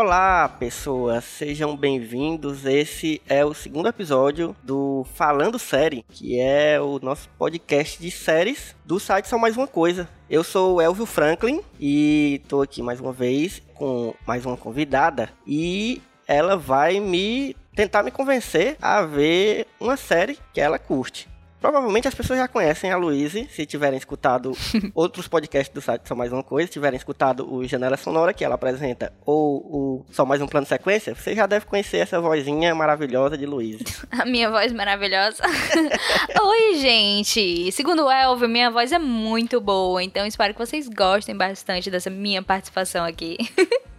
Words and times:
Olá, 0.00 0.48
pessoas, 0.48 1.24
sejam 1.24 1.76
bem-vindos. 1.76 2.64
Esse 2.64 3.20
é 3.28 3.44
o 3.44 3.52
segundo 3.52 3.88
episódio 3.88 4.54
do 4.62 5.04
Falando 5.14 5.58
Série, 5.58 6.04
que 6.08 6.38
é 6.38 6.80
o 6.80 7.00
nosso 7.02 7.28
podcast 7.30 8.00
de 8.00 8.08
séries 8.08 8.76
do 8.84 9.00
site 9.00 9.26
Só 9.26 9.36
Mais 9.36 9.56
Uma 9.56 9.66
Coisa. 9.66 10.08
Eu 10.30 10.44
sou 10.44 10.76
o 10.76 10.80
Elvio 10.80 11.04
Franklin 11.04 11.62
e 11.80 12.40
tô 12.46 12.62
aqui 12.62 12.80
mais 12.80 13.00
uma 13.00 13.12
vez 13.12 13.60
com 13.74 14.14
mais 14.24 14.46
uma 14.46 14.56
convidada 14.56 15.30
e 15.44 16.00
ela 16.28 16.56
vai 16.56 17.00
me 17.00 17.56
tentar 17.74 18.04
me 18.04 18.12
convencer 18.12 18.76
a 18.80 19.02
ver 19.02 19.66
uma 19.80 19.96
série 19.96 20.38
que 20.54 20.60
ela 20.60 20.78
curte. 20.78 21.28
Provavelmente 21.60 22.06
as 22.06 22.14
pessoas 22.14 22.38
já 22.38 22.46
conhecem 22.46 22.92
a 22.92 22.96
Luíse, 22.96 23.48
se 23.50 23.66
tiverem 23.66 23.98
escutado 23.98 24.52
outros 24.94 25.26
podcasts 25.26 25.74
do 25.74 25.80
site 25.80 26.06
Só 26.06 26.14
Mais 26.14 26.32
Uma 26.32 26.42
Coisa, 26.42 26.70
tiverem 26.70 26.96
escutado 26.96 27.52
o 27.52 27.66
Janela 27.66 27.96
Sonora, 27.96 28.32
que 28.32 28.44
ela 28.44 28.54
apresenta, 28.54 29.12
ou 29.26 29.56
o 29.56 30.06
Só 30.12 30.24
Mais 30.24 30.40
Um 30.40 30.46
Plano 30.46 30.66
Sequência, 30.66 31.14
você 31.14 31.34
já 31.34 31.46
deve 31.46 31.66
conhecer 31.66 31.98
essa 31.98 32.20
vozinha 32.20 32.74
maravilhosa 32.74 33.36
de 33.36 33.44
Luíse. 33.44 33.84
A 34.10 34.24
minha 34.24 34.50
voz 34.50 34.72
maravilhosa. 34.72 35.42
Oi, 36.40 36.74
gente! 36.76 37.72
Segundo 37.72 38.04
o 38.04 38.10
Elvio, 38.10 38.48
minha 38.48 38.70
voz 38.70 38.92
é 38.92 38.98
muito 38.98 39.60
boa, 39.60 40.02
então 40.02 40.24
espero 40.26 40.54
que 40.54 40.60
vocês 40.60 40.88
gostem 40.88 41.36
bastante 41.36 41.90
dessa 41.90 42.08
minha 42.08 42.42
participação 42.42 43.04
aqui. 43.04 43.36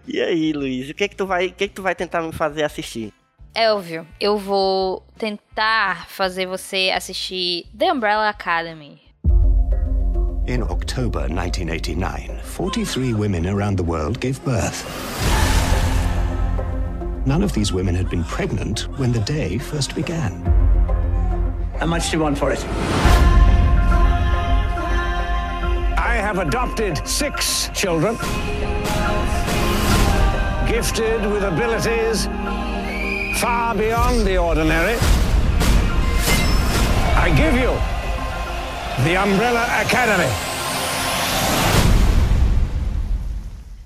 E 0.08 0.20
aí, 0.22 0.54
Luiz, 0.54 0.90
o 0.90 0.94
que 0.94 1.04
é 1.04 1.08
que 1.08 1.16
tu 1.16 1.28
vai, 1.28 1.48
o 1.48 1.54
que 1.54 1.66
é 1.66 1.68
que 1.68 1.74
tu 1.76 1.84
vai 1.84 1.94
tentar 1.94 2.22
me 2.22 2.32
fazer 2.32 2.64
assistir? 2.64 3.14
Elvio, 3.56 4.06
eu 4.20 4.38
vou 4.38 5.04
tentar 5.18 6.08
fazer 6.08 6.46
você 6.46 6.92
assistir 6.96 7.66
The 7.78 7.92
Umbrella 7.92 8.30
Academy. 8.30 9.02
In 10.48 10.62
October 10.64 11.28
1989, 11.28 12.42
43 12.44 13.14
women 13.14 13.48
around 13.48 13.78
the 13.78 13.84
world 13.84 14.20
gave 14.20 14.40
birth. 14.46 14.86
None 17.26 17.44
of 17.44 17.52
these 17.54 17.74
women 17.74 17.96
had 17.96 18.10
been 18.10 18.24
pregnant 18.24 18.88
when 18.98 19.12
the 19.12 19.20
day 19.20 19.58
first 19.58 19.96
began. 19.96 20.32
How 21.80 21.88
much 21.88 22.12
do 22.12 22.18
you 22.18 22.24
want 22.24 22.38
for 22.38 22.52
it? 22.52 22.64
I 25.98 26.16
have 26.16 26.40
adopted 26.40 27.06
six 27.08 27.70
children, 27.74 28.16
gifted 30.68 31.22
with 31.32 31.44
abilities 31.44 32.28
far 33.40 33.74
beyond 33.74 34.26
the 34.26 34.38
ordinary. 34.38 34.98
I 37.16 37.30
give 37.38 37.56
you 37.56 37.72
the 39.06 39.16
Umbrella 39.18 39.64
Academy. 39.80 40.30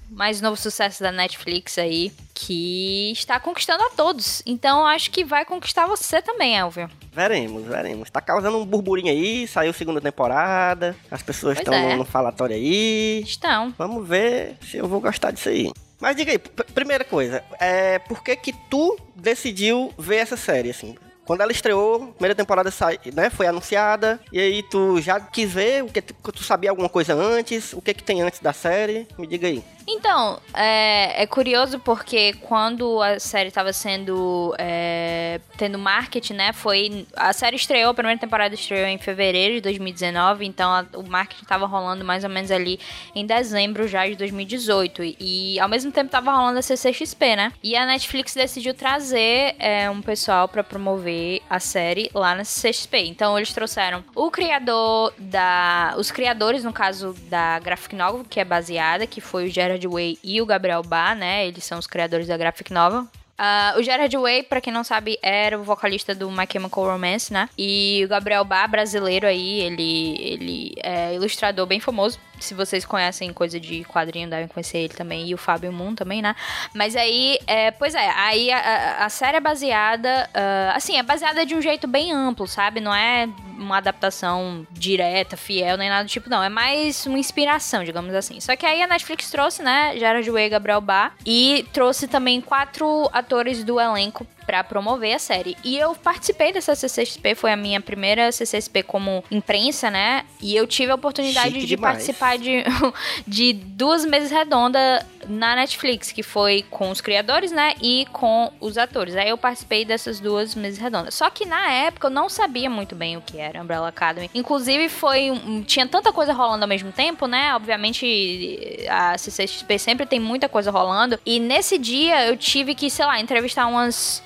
Mais 0.09 0.41
novo 0.41 0.55
sucesso 0.57 1.03
da 1.03 1.11
Netflix 1.11 1.77
aí, 1.77 2.11
que 2.33 3.11
está 3.11 3.39
conquistando 3.39 3.83
a 3.83 3.89
todos. 3.91 4.41
Então 4.43 4.87
acho 4.87 5.11
que 5.11 5.23
vai 5.23 5.45
conquistar 5.45 5.85
você 5.85 6.19
também, 6.19 6.55
Elvio. 6.57 6.89
Veremos, 7.11 7.63
veremos. 7.63 8.09
Tá 8.09 8.21
causando 8.21 8.57
um 8.57 8.65
burburinho 8.65 9.11
aí, 9.11 9.47
saiu 9.47 9.71
segunda 9.71 10.01
temporada, 10.01 10.95
as 11.11 11.21
pessoas 11.21 11.57
Pois 11.57 11.67
estão 11.67 11.73
é. 11.75 11.91
no, 11.91 11.97
no 11.97 12.05
falatório 12.05 12.55
aí. 12.55 13.21
Estão. 13.21 13.71
Vamos 13.77 14.07
ver 14.07 14.55
se 14.61 14.77
eu 14.77 14.87
vou 14.87 14.99
gostar 14.99 15.29
disso 15.29 15.49
aí. 15.49 15.71
Mas 16.03 16.17
diga 16.17 16.33
aí, 16.33 16.37
primeira 16.37 17.05
coisa, 17.05 17.41
é, 17.57 17.97
por 17.97 18.21
que 18.21 18.35
que 18.35 18.51
tu 18.69 18.99
decidiu 19.15 19.89
ver 19.97 20.17
essa 20.17 20.35
série, 20.35 20.69
assim? 20.69 20.97
Quando 21.25 21.41
ela 21.41 21.51
estreou, 21.51 22.07
primeira 22.13 22.35
temporada 22.35 22.69
sai, 22.69 22.99
né, 23.13 23.29
foi 23.29 23.47
anunciada, 23.47 24.19
e 24.31 24.39
aí 24.39 24.63
tu 24.63 24.99
já 25.01 25.19
quis 25.19 25.51
ver, 25.51 25.83
o 25.83 25.87
que 25.87 26.01
tu, 26.01 26.13
tu 26.31 26.43
sabia 26.43 26.69
alguma 26.69 26.89
coisa 26.89 27.13
antes, 27.13 27.71
o 27.73 27.81
que 27.81 27.93
que 27.93 28.03
tem 28.03 28.21
antes 28.21 28.39
da 28.39 28.51
série? 28.53 29.07
Me 29.17 29.25
diga 29.25 29.47
aí. 29.47 29.63
Então, 29.85 30.39
é, 30.53 31.23
é 31.23 31.27
curioso 31.27 31.77
porque 31.77 32.33
quando 32.41 33.01
a 33.01 33.19
série 33.19 33.49
estava 33.49 33.73
sendo. 33.73 34.55
é, 34.57 35.41
tendo 35.57 35.77
marketing, 35.77 36.33
né? 36.35 36.53
Foi. 36.53 37.05
A 37.15 37.33
série 37.33 37.57
estreou, 37.57 37.91
a 37.91 37.93
primeira 37.93 38.17
temporada 38.17 38.55
estreou 38.55 38.87
em 38.87 38.97
fevereiro 38.97 39.55
de 39.55 39.61
2019, 39.61 40.45
então 40.45 40.69
a- 40.71 40.85
o 40.95 41.03
marketing 41.09 41.43
estava 41.43 41.65
rolando 41.65 42.05
mais 42.05 42.23
ou 42.23 42.29
menos 42.29 42.49
ali 42.49 42.79
em 43.13 43.25
dezembro 43.25 43.85
já 43.85 44.07
de 44.07 44.15
2018. 44.15 45.03
E, 45.19 45.59
ao 45.59 45.67
mesmo 45.67 45.91
tempo 45.91 46.09
tava 46.09 46.31
rolando 46.33 46.59
a 46.59 46.61
CCXP, 46.61 47.35
né? 47.35 47.51
E 47.61 47.75
a 47.75 47.85
Netflix 47.85 48.33
decidiu 48.33 48.73
trazer 48.73 49.53
é, 49.59 49.89
um 49.89 50.01
pessoal 50.01 50.47
para 50.47 50.63
promover 50.63 51.12
a 51.49 51.59
série 51.59 52.09
lá 52.13 52.35
na 52.35 52.43
CCXP. 52.43 52.97
Então 53.07 53.37
eles 53.37 53.53
trouxeram 53.53 54.03
o 54.15 54.29
criador 54.31 55.13
da. 55.17 55.95
Os 55.97 56.11
criadores, 56.11 56.63
no 56.63 56.73
caso, 56.73 57.15
da 57.29 57.59
Graphic 57.59 57.95
Novel, 57.95 58.25
que 58.29 58.39
é 58.39 58.45
baseada, 58.45 59.07
que 59.07 59.21
foi 59.21 59.45
o 59.45 59.49
Gerard 59.49 59.87
Way 59.87 60.19
e 60.23 60.41
o 60.41 60.45
Gabriel 60.45 60.83
Bá, 60.83 61.15
né? 61.15 61.47
Eles 61.47 61.63
são 61.63 61.79
os 61.79 61.87
criadores 61.87 62.27
da 62.27 62.37
Graphic 62.37 62.71
Novel. 62.71 63.07
Ah, 63.37 63.73
o 63.77 63.83
Gerard 63.83 64.15
Way, 64.15 64.43
pra 64.43 64.61
quem 64.61 64.71
não 64.71 64.83
sabe, 64.83 65.17
era 65.21 65.59
o 65.59 65.63
vocalista 65.63 66.13
do 66.13 66.29
My 66.31 66.47
Chemical 66.49 66.85
Romance, 66.85 67.33
né? 67.33 67.49
E 67.57 68.01
o 68.05 68.07
Gabriel 68.07 68.45
Bá, 68.45 68.65
brasileiro 68.67 69.25
aí, 69.25 69.61
ele, 69.61 70.17
ele 70.19 70.73
é 70.83 71.15
ilustrador 71.15 71.65
bem 71.65 71.79
famoso. 71.79 72.19
Se 72.43 72.53
vocês 72.53 72.85
conhecem 72.85 73.31
coisa 73.33 73.59
de 73.59 73.83
quadrinho, 73.85 74.29
devem 74.29 74.47
conhecer 74.47 74.79
ele 74.79 74.93
também. 74.93 75.27
E 75.27 75.33
o 75.33 75.37
Fábio 75.37 75.71
Moon 75.71 75.95
também, 75.95 76.21
né? 76.21 76.35
Mas 76.73 76.95
aí, 76.95 77.39
é, 77.47 77.71
pois 77.71 77.95
é, 77.95 78.09
aí 78.11 78.51
a, 78.51 79.05
a- 79.05 79.09
série 79.09 79.37
é 79.37 79.39
baseada... 79.39 80.29
ah, 80.33 80.73
assim, 80.75 80.97
é 80.97 81.03
baseada 81.03 81.45
de 81.45 81.55
um 81.55 81.61
jeito 81.61 81.87
bem 81.87 82.11
amplo, 82.11 82.47
sabe? 82.47 82.79
Não 82.79 82.93
é 82.93 83.27
uma 83.57 83.77
adaptação 83.77 84.65
direta, 84.71 85.37
fiel, 85.37 85.77
nem 85.77 85.89
nada 85.89 86.03
do 86.03 86.09
tipo, 86.09 86.29
não. 86.29 86.43
É 86.43 86.49
mais 86.49 87.05
uma 87.05 87.17
inspiração, 87.19 87.83
digamos 87.83 88.13
assim. 88.13 88.39
Só 88.39 88.55
que 88.55 88.65
aí 88.65 88.81
a 88.81 88.87
Netflix 88.87 89.29
trouxe, 89.31 89.61
né, 89.63 89.95
Gerard 89.97 90.29
Way 90.29 90.49
Gabriel 90.49 90.81
Bá, 90.81 91.11
e 91.25 91.65
trouxe 91.71 92.07
também 92.07 92.41
quatro 92.41 93.09
atores 93.13 93.63
do 93.63 93.79
elenco 93.79 94.25
pra 94.45 94.63
promover 94.63 95.13
a 95.15 95.19
série. 95.19 95.57
E 95.63 95.77
eu 95.77 95.95
participei 95.95 96.51
dessa 96.51 96.75
CCXP, 96.75 97.35
foi 97.35 97.51
a 97.51 97.55
minha 97.57 97.79
primeira 97.81 98.31
CCXP 98.31 98.83
como 98.83 99.23
imprensa, 99.31 99.89
né? 99.89 100.25
E 100.41 100.55
eu 100.55 100.65
tive 100.67 100.91
a 100.91 100.95
oportunidade 100.95 101.47
Chique 101.49 101.59
de 101.61 101.67
demais. 101.67 101.93
participar 101.93 102.37
de, 102.37 102.63
de 103.27 103.53
duas 103.53 104.05
mesas 104.05 104.31
redondas 104.31 105.05
na 105.27 105.55
Netflix, 105.55 106.11
que 106.11 106.21
foi 106.21 106.65
com 106.69 106.89
os 106.91 106.99
criadores, 106.99 107.51
né? 107.51 107.73
E 107.81 108.05
com 108.11 108.51
os 108.59 108.77
atores. 108.77 109.15
Aí 109.15 109.29
eu 109.29 109.37
participei 109.37 109.85
dessas 109.85 110.19
duas 110.19 110.53
mesas 110.55 110.79
redondas. 110.79 111.13
Só 111.15 111.29
que 111.29 111.45
na 111.45 111.71
época 111.71 112.07
eu 112.07 112.11
não 112.11 112.27
sabia 112.29 112.69
muito 112.69 112.95
bem 112.95 113.15
o 113.17 113.21
que 113.21 113.37
era 113.37 113.61
Umbrella 113.61 113.87
Academy. 113.87 114.29
Inclusive 114.35 114.89
foi 114.89 115.31
um- 115.31 115.63
tinha 115.63 115.87
tanta 115.87 116.11
coisa 116.11 116.33
rolando 116.33 116.63
ao 116.63 116.67
mesmo 116.67 116.91
tempo, 116.91 117.25
né? 117.27 117.55
Obviamente 117.55 118.85
a 118.89 119.17
CCXP 119.17 119.79
sempre 119.79 120.05
tem 120.05 120.19
muita 120.19 120.49
coisa 120.49 120.71
rolando. 120.71 121.19
E 121.25 121.39
nesse 121.39 121.77
dia 121.77 122.25
eu 122.27 122.35
tive 122.37 122.75
que, 122.75 122.89
sei 122.89 123.05
lá, 123.05 123.19
entrevistar 123.19 123.67
umas 123.67 124.21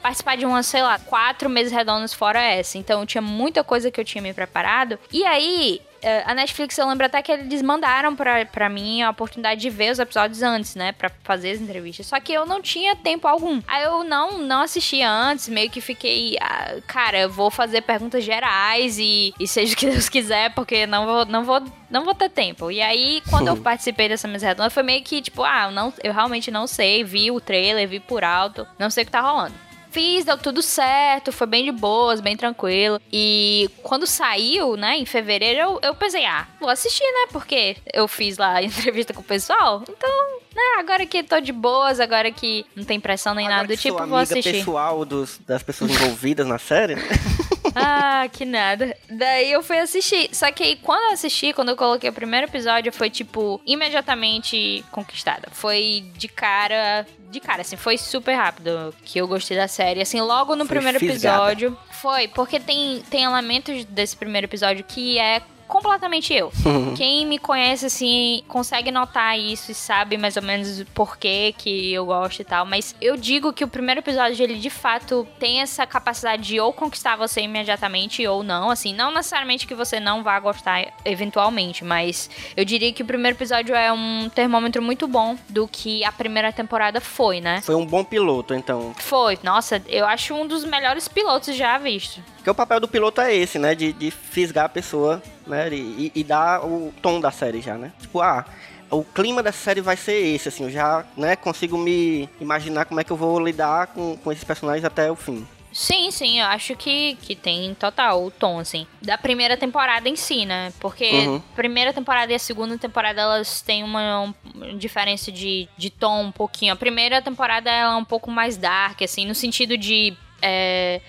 participar 0.00 0.36
de 0.36 0.46
umas, 0.46 0.66
sei 0.66 0.82
lá, 0.82 0.98
quatro 0.98 1.48
meses 1.48 1.72
redondas 1.72 2.12
fora 2.12 2.42
essa. 2.42 2.78
Então 2.78 3.06
tinha 3.06 3.22
muita 3.22 3.62
coisa 3.62 3.90
que 3.90 4.00
eu 4.00 4.04
tinha 4.04 4.22
me 4.22 4.32
preparado. 4.32 4.98
E 5.12 5.24
aí, 5.24 5.80
eh, 6.02 6.22
a 6.26 6.34
Netflix, 6.34 6.78
eu 6.78 6.88
lembro 6.88 7.06
até 7.06 7.20
que 7.22 7.30
eles 7.30 7.62
mandaram 7.62 8.16
pra, 8.16 8.44
pra 8.46 8.68
mim 8.68 9.02
a 9.02 9.10
oportunidade 9.10 9.60
de 9.60 9.68
ver 9.68 9.92
os 9.92 9.98
episódios 9.98 10.42
antes, 10.42 10.74
né? 10.74 10.92
Pra 10.92 11.10
fazer 11.22 11.50
as 11.50 11.60
entrevistas. 11.60 12.06
Só 12.06 12.18
que 12.18 12.32
eu 12.32 12.46
não 12.46 12.62
tinha 12.62 12.96
tempo 12.96 13.28
algum. 13.28 13.60
Aí 13.66 13.84
eu 13.84 14.04
não, 14.04 14.38
não 14.38 14.62
assistia 14.62 15.10
antes, 15.10 15.48
meio 15.48 15.70
que 15.70 15.80
fiquei, 15.80 16.36
ah, 16.40 16.76
cara, 16.86 17.18
eu 17.20 17.30
vou 17.30 17.50
fazer 17.50 17.82
perguntas 17.82 18.24
gerais 18.24 18.98
e, 18.98 19.34
e 19.38 19.46
seja 19.46 19.74
o 19.74 19.76
que 19.76 19.86
Deus 19.86 20.08
quiser, 20.08 20.54
porque 20.54 20.86
não 20.86 21.06
vou, 21.06 21.26
não 21.26 21.44
vou, 21.44 21.62
não 21.90 22.04
vou 22.04 22.14
ter 22.14 22.30
tempo. 22.30 22.70
E 22.70 22.80
aí, 22.80 23.22
quando 23.28 23.48
eu 23.48 23.56
participei 23.60 24.08
dessa 24.08 24.28
mesa 24.28 24.48
redonda, 24.48 24.70
foi 24.70 24.82
meio 24.82 25.02
que 25.02 25.20
tipo, 25.20 25.42
ah, 25.42 25.66
eu, 25.66 25.70
não, 25.70 25.92
eu 26.02 26.12
realmente 26.12 26.50
não 26.50 26.66
sei, 26.66 27.04
vi 27.04 27.30
o 27.30 27.40
trailer, 27.40 27.88
vi 27.88 28.00
por 28.00 28.24
alto, 28.24 28.66
não 28.78 28.90
sei 28.90 29.02
o 29.02 29.06
que 29.06 29.12
tá 29.12 29.20
rolando. 29.20 29.69
Fiz, 29.90 30.24
deu 30.24 30.38
tudo 30.38 30.62
certo, 30.62 31.32
foi 31.32 31.46
bem 31.46 31.64
de 31.64 31.72
boas, 31.72 32.20
bem 32.20 32.36
tranquilo. 32.36 33.00
E 33.12 33.68
quando 33.82 34.06
saiu, 34.06 34.76
né, 34.76 34.96
em 34.96 35.04
fevereiro, 35.04 35.60
eu, 35.60 35.80
eu 35.82 35.94
pensei, 35.94 36.24
ah, 36.24 36.46
vou 36.60 36.68
assistir, 36.68 37.02
né? 37.04 37.28
Porque 37.32 37.76
eu 37.92 38.06
fiz 38.06 38.38
lá 38.38 38.54
a 38.54 38.62
entrevista 38.64 39.12
com 39.12 39.20
o 39.20 39.24
pessoal. 39.24 39.82
Então, 39.88 40.10
né, 40.54 40.78
agora 40.78 41.04
que 41.06 41.22
tô 41.22 41.40
de 41.40 41.52
boas, 41.52 41.98
agora 41.98 42.30
que 42.30 42.64
não 42.76 42.84
tem 42.84 43.00
pressão 43.00 43.34
nem 43.34 43.46
Agora 43.46 43.62
nada 43.62 43.74
do 43.74 43.76
tipo, 43.76 43.96
vou 43.96 44.04
amiga 44.04 44.22
assistir. 44.22 44.52
pessoal 44.58 45.04
dos, 45.04 45.38
das 45.46 45.62
pessoas 45.62 45.90
envolvidas 45.90 46.46
na 46.46 46.58
série, 46.58 46.94
né? 46.94 47.02
Ah, 47.74 48.26
que 48.32 48.44
nada. 48.44 48.96
Daí 49.08 49.52
eu 49.52 49.62
fui 49.62 49.78
assistir. 49.78 50.28
Só 50.34 50.50
que 50.52 50.62
aí, 50.62 50.76
quando 50.76 51.02
eu 51.08 51.12
assisti, 51.12 51.52
quando 51.52 51.70
eu 51.70 51.76
coloquei 51.76 52.10
o 52.10 52.12
primeiro 52.12 52.46
episódio, 52.46 52.92
foi, 52.92 53.10
tipo, 53.10 53.60
imediatamente 53.66 54.84
conquistada. 54.90 55.48
Foi 55.52 56.04
de 56.16 56.28
cara. 56.28 57.06
De 57.30 57.38
cara, 57.38 57.60
assim, 57.62 57.76
foi 57.76 57.96
super 57.96 58.34
rápido 58.34 58.92
que 59.04 59.20
eu 59.20 59.28
gostei 59.28 59.56
da 59.56 59.68
série. 59.68 60.00
Assim, 60.00 60.20
logo 60.20 60.56
no 60.56 60.66
Foi 60.66 60.76
primeiro 60.76 60.98
fisgada. 60.98 61.52
episódio. 61.52 61.78
Foi, 61.92 62.26
porque 62.28 62.58
tem, 62.58 63.02
tem 63.08 63.22
elementos 63.24 63.84
desse 63.84 64.16
primeiro 64.16 64.46
episódio 64.46 64.84
que 64.84 65.16
é 65.18 65.40
completamente 65.70 66.34
eu. 66.34 66.52
Quem 66.96 67.24
me 67.24 67.38
conhece, 67.38 67.86
assim, 67.86 68.42
consegue 68.48 68.90
notar 68.90 69.38
isso 69.38 69.70
e 69.70 69.74
sabe 69.74 70.18
mais 70.18 70.36
ou 70.36 70.42
menos 70.42 70.84
por 70.92 71.16
que 71.16 71.54
que 71.56 71.92
eu 71.92 72.04
gosto 72.04 72.40
e 72.40 72.44
tal. 72.44 72.66
Mas 72.66 72.94
eu 73.00 73.16
digo 73.16 73.52
que 73.52 73.64
o 73.64 73.68
primeiro 73.68 74.00
episódio, 74.00 74.42
ele 74.42 74.56
de 74.56 74.68
fato 74.68 75.26
tem 75.38 75.60
essa 75.60 75.86
capacidade 75.86 76.42
de 76.42 76.60
ou 76.60 76.72
conquistar 76.72 77.16
você 77.16 77.40
imediatamente 77.40 78.26
ou 78.26 78.42
não. 78.42 78.70
Assim, 78.70 78.92
não 78.92 79.12
necessariamente 79.12 79.66
que 79.66 79.74
você 79.74 80.00
não 80.00 80.22
vá 80.22 80.38
gostar 80.40 80.92
eventualmente, 81.04 81.84
mas 81.84 82.28
eu 82.56 82.64
diria 82.64 82.92
que 82.92 83.02
o 83.02 83.06
primeiro 83.06 83.36
episódio 83.36 83.74
é 83.74 83.92
um 83.92 84.28
termômetro 84.28 84.82
muito 84.82 85.06
bom 85.06 85.36
do 85.48 85.68
que 85.68 86.04
a 86.04 86.10
primeira 86.10 86.52
temporada 86.52 87.00
foi, 87.00 87.40
né? 87.40 87.60
Foi 87.60 87.76
um 87.76 87.86
bom 87.86 88.02
piloto, 88.02 88.52
então. 88.52 88.92
Foi, 88.98 89.38
nossa, 89.42 89.80
eu 89.86 90.04
acho 90.04 90.34
um 90.34 90.46
dos 90.46 90.64
melhores 90.64 91.06
pilotos 91.06 91.54
já 91.54 91.78
visto. 91.78 92.20
Porque 92.40 92.50
o 92.50 92.54
papel 92.54 92.80
do 92.80 92.88
piloto 92.88 93.20
é 93.20 93.34
esse, 93.34 93.58
né? 93.58 93.74
De, 93.74 93.92
de 93.92 94.10
fisgar 94.10 94.64
a 94.64 94.68
pessoa, 94.68 95.22
né? 95.46 95.68
E, 95.72 96.10
e 96.14 96.24
dar 96.24 96.64
o 96.64 96.92
tom 97.02 97.20
da 97.20 97.30
série 97.30 97.60
já, 97.60 97.76
né? 97.76 97.92
Tipo, 98.00 98.20
ah, 98.22 98.44
o 98.90 99.04
clima 99.04 99.42
da 99.42 99.52
série 99.52 99.80
vai 99.82 99.96
ser 99.96 100.14
esse, 100.34 100.48
assim, 100.48 100.64
eu 100.64 100.70
já, 100.70 101.04
né, 101.16 101.36
consigo 101.36 101.78
me 101.78 102.28
imaginar 102.40 102.86
como 102.86 102.98
é 102.98 103.04
que 103.04 103.10
eu 103.12 103.16
vou 103.16 103.38
lidar 103.38 103.88
com, 103.88 104.16
com 104.16 104.32
esses 104.32 104.42
personagens 104.42 104.84
até 104.84 105.10
o 105.12 105.14
fim. 105.14 105.46
Sim, 105.72 106.10
sim, 106.10 106.40
eu 106.40 106.46
acho 106.46 106.74
que, 106.74 107.14
que 107.22 107.36
tem 107.36 107.72
total 107.74 108.24
o 108.24 108.30
tom, 108.32 108.58
assim. 108.58 108.88
Da 109.00 109.16
primeira 109.16 109.56
temporada 109.56 110.08
em 110.08 110.16
si, 110.16 110.44
né? 110.44 110.72
Porque 110.80 111.04
Uhum. 111.08 111.36
a 111.36 111.54
primeira 111.54 111.92
temporada 111.92 112.32
e 112.32 112.34
a 112.34 112.38
segunda 112.40 112.76
temporada, 112.76 113.20
elas 113.20 113.60
têm 113.62 113.84
uma, 113.84 114.22
um- 114.22 114.76
diferença 114.76 115.30
de, 115.30 115.68
de 115.78 115.88
tom 115.90 116.24
um 116.24 116.32
pouquinho. 116.32 116.72
A 116.72 116.76
primeira 116.76 117.22
temporada 117.22 117.70
ela 117.70 117.92
é 117.94 117.96
um 117.96 118.04
pouco 118.04 118.28
mais 118.30 118.56
dark, 118.56 119.00
assim, 119.02 119.24
no 119.26 119.34
sentido 119.36 119.76
de. 119.78 120.16
é, 120.42 121.00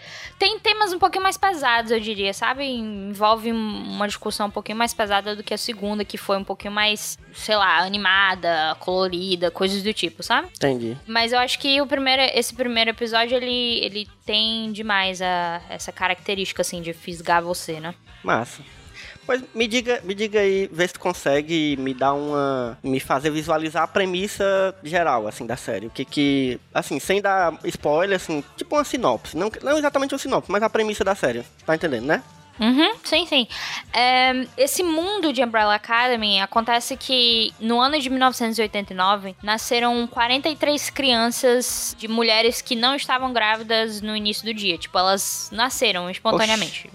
tem 0.42 0.58
temas 0.58 0.92
um 0.92 0.98
pouquinho 0.98 1.22
mais 1.22 1.38
pesados, 1.38 1.92
eu 1.92 2.00
diria, 2.00 2.34
sabe? 2.34 2.66
Envolve 2.66 3.52
uma 3.52 4.08
discussão 4.08 4.48
um 4.48 4.50
pouquinho 4.50 4.76
mais 4.76 4.92
pesada 4.92 5.36
do 5.36 5.44
que 5.44 5.54
a 5.54 5.58
segunda, 5.58 6.04
que 6.04 6.18
foi 6.18 6.36
um 6.36 6.44
pouquinho 6.44 6.74
mais, 6.74 7.16
sei 7.32 7.56
lá, 7.56 7.78
animada, 7.78 8.76
colorida, 8.80 9.52
coisas 9.52 9.84
do 9.84 9.94
tipo, 9.94 10.24
sabe? 10.24 10.48
Entendi. 10.56 10.98
Mas 11.06 11.32
eu 11.32 11.38
acho 11.38 11.60
que 11.60 11.80
o 11.80 11.86
primeiro, 11.86 12.24
esse 12.34 12.56
primeiro 12.56 12.90
episódio, 12.90 13.38
ele, 13.38 13.86
ele 13.86 14.08
tem 14.26 14.72
demais 14.72 15.22
a, 15.22 15.62
essa 15.70 15.92
característica, 15.92 16.64
assim, 16.64 16.82
de 16.82 16.92
fisgar 16.92 17.44
você, 17.44 17.80
né? 17.80 17.94
Massa. 18.24 18.64
Pois 19.26 19.44
me 19.54 19.68
diga, 19.68 20.02
me 20.04 20.14
diga 20.14 20.40
aí, 20.40 20.70
vê 20.72 20.88
se 20.88 20.94
tu 20.94 21.00
consegue 21.00 21.78
me 21.78 21.94
dar 21.94 22.14
uma. 22.14 22.78
me 22.84 23.00
fazer 23.00 23.30
visualizar 23.30 23.84
a 23.84 23.88
premissa 23.88 24.76
geral, 24.84 25.28
assim, 25.28 25.46
da 25.46 25.56
série. 25.56 25.88
O 25.88 25.90
que 25.92 26.04
que. 26.06 26.60
Assim, 26.74 27.00
sem 27.00 27.22
dar 27.22 27.54
spoiler, 27.66 28.16
assim, 28.16 28.44
tipo 28.58 28.76
uma 28.76 28.84
sinopse. 28.84 29.38
Não, 29.38 29.52
não 29.62 29.78
exatamente 29.78 30.14
uma 30.14 30.20
sinopse, 30.20 30.52
mas 30.52 30.64
a 30.64 30.70
premissa 30.70 31.04
da 31.04 31.16
série. 31.16 31.44
Tá 31.66 31.76
entendendo, 31.76 32.06
né? 32.06 32.24
Uhum, 32.60 32.92
sim, 33.04 33.26
sim. 33.26 33.48
É, 33.92 34.46
esse 34.56 34.84
mundo 34.84 35.34
de 35.34 35.44
Umbrella 35.44 35.74
Academy 35.74 36.40
acontece 36.40 36.96
que 36.96 37.52
no 37.60 37.80
ano 37.80 38.00
de 38.00 38.08
1989 38.08 39.36
nasceram 39.42 40.06
43 40.06 40.92
crianças 40.92 41.96
de 41.98 42.08
mulheres 42.08 42.62
que 42.62 42.76
não 42.76 42.96
estavam 42.96 43.34
grávidas 43.34 44.02
no 44.02 44.16
início 44.16 44.46
do 44.46 44.54
dia. 44.54 44.78
Tipo, 44.78 45.00
elas 45.00 45.50
nasceram 45.52 46.10
espontaneamente. 46.10 46.90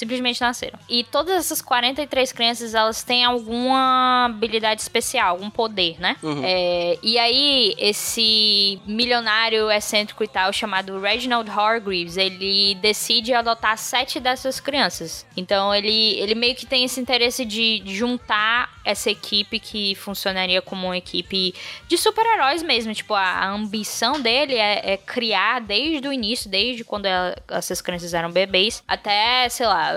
Simplesmente 0.00 0.40
nasceram. 0.40 0.78
E 0.88 1.04
todas 1.04 1.34
essas 1.36 1.60
43 1.60 2.32
crianças, 2.32 2.74
elas 2.74 3.02
têm 3.02 3.22
alguma 3.22 4.24
habilidade 4.30 4.80
especial, 4.80 5.28
algum 5.32 5.50
poder, 5.50 6.00
né? 6.00 6.16
É, 6.42 6.98
e 7.02 7.18
aí, 7.18 7.74
esse 7.78 8.80
milionário 8.86 9.70
excêntrico 9.70 10.24
e 10.24 10.28
tal, 10.28 10.52
chamado 10.54 10.98
Reginald 10.98 11.50
Hargreaves, 11.50 12.16
ele 12.16 12.74
decide 12.76 13.34
adotar 13.34 13.76
sete 13.76 14.18
dessas 14.18 14.58
crianças. 14.58 15.26
Então, 15.36 15.74
ele, 15.74 16.18
ele 16.18 16.34
meio 16.34 16.54
que 16.54 16.64
tem 16.64 16.84
esse 16.84 16.98
interesse 16.98 17.44
de 17.44 17.82
juntar 17.84 18.70
essa 18.84 19.10
equipe 19.10 19.58
que 19.60 19.94
funcionaria 19.96 20.62
como 20.62 20.86
uma 20.86 20.96
equipe 20.96 21.54
de 21.86 21.98
super-heróis 21.98 22.62
mesmo. 22.62 22.94
Tipo, 22.94 23.12
a, 23.12 23.20
a 23.20 23.48
ambição 23.50 24.18
dele 24.20 24.54
é, 24.54 24.92
é 24.92 24.96
criar 24.96 25.60
desde 25.60 26.08
o 26.08 26.12
início, 26.12 26.48
desde 26.50 26.84
quando 26.84 27.04
ela- 27.04 27.36
essas 27.50 27.82
crianças 27.82 28.14
eram 28.14 28.30
bebês, 28.30 28.82
até, 28.88 29.46
sei 29.50 29.66
lá, 29.66 29.89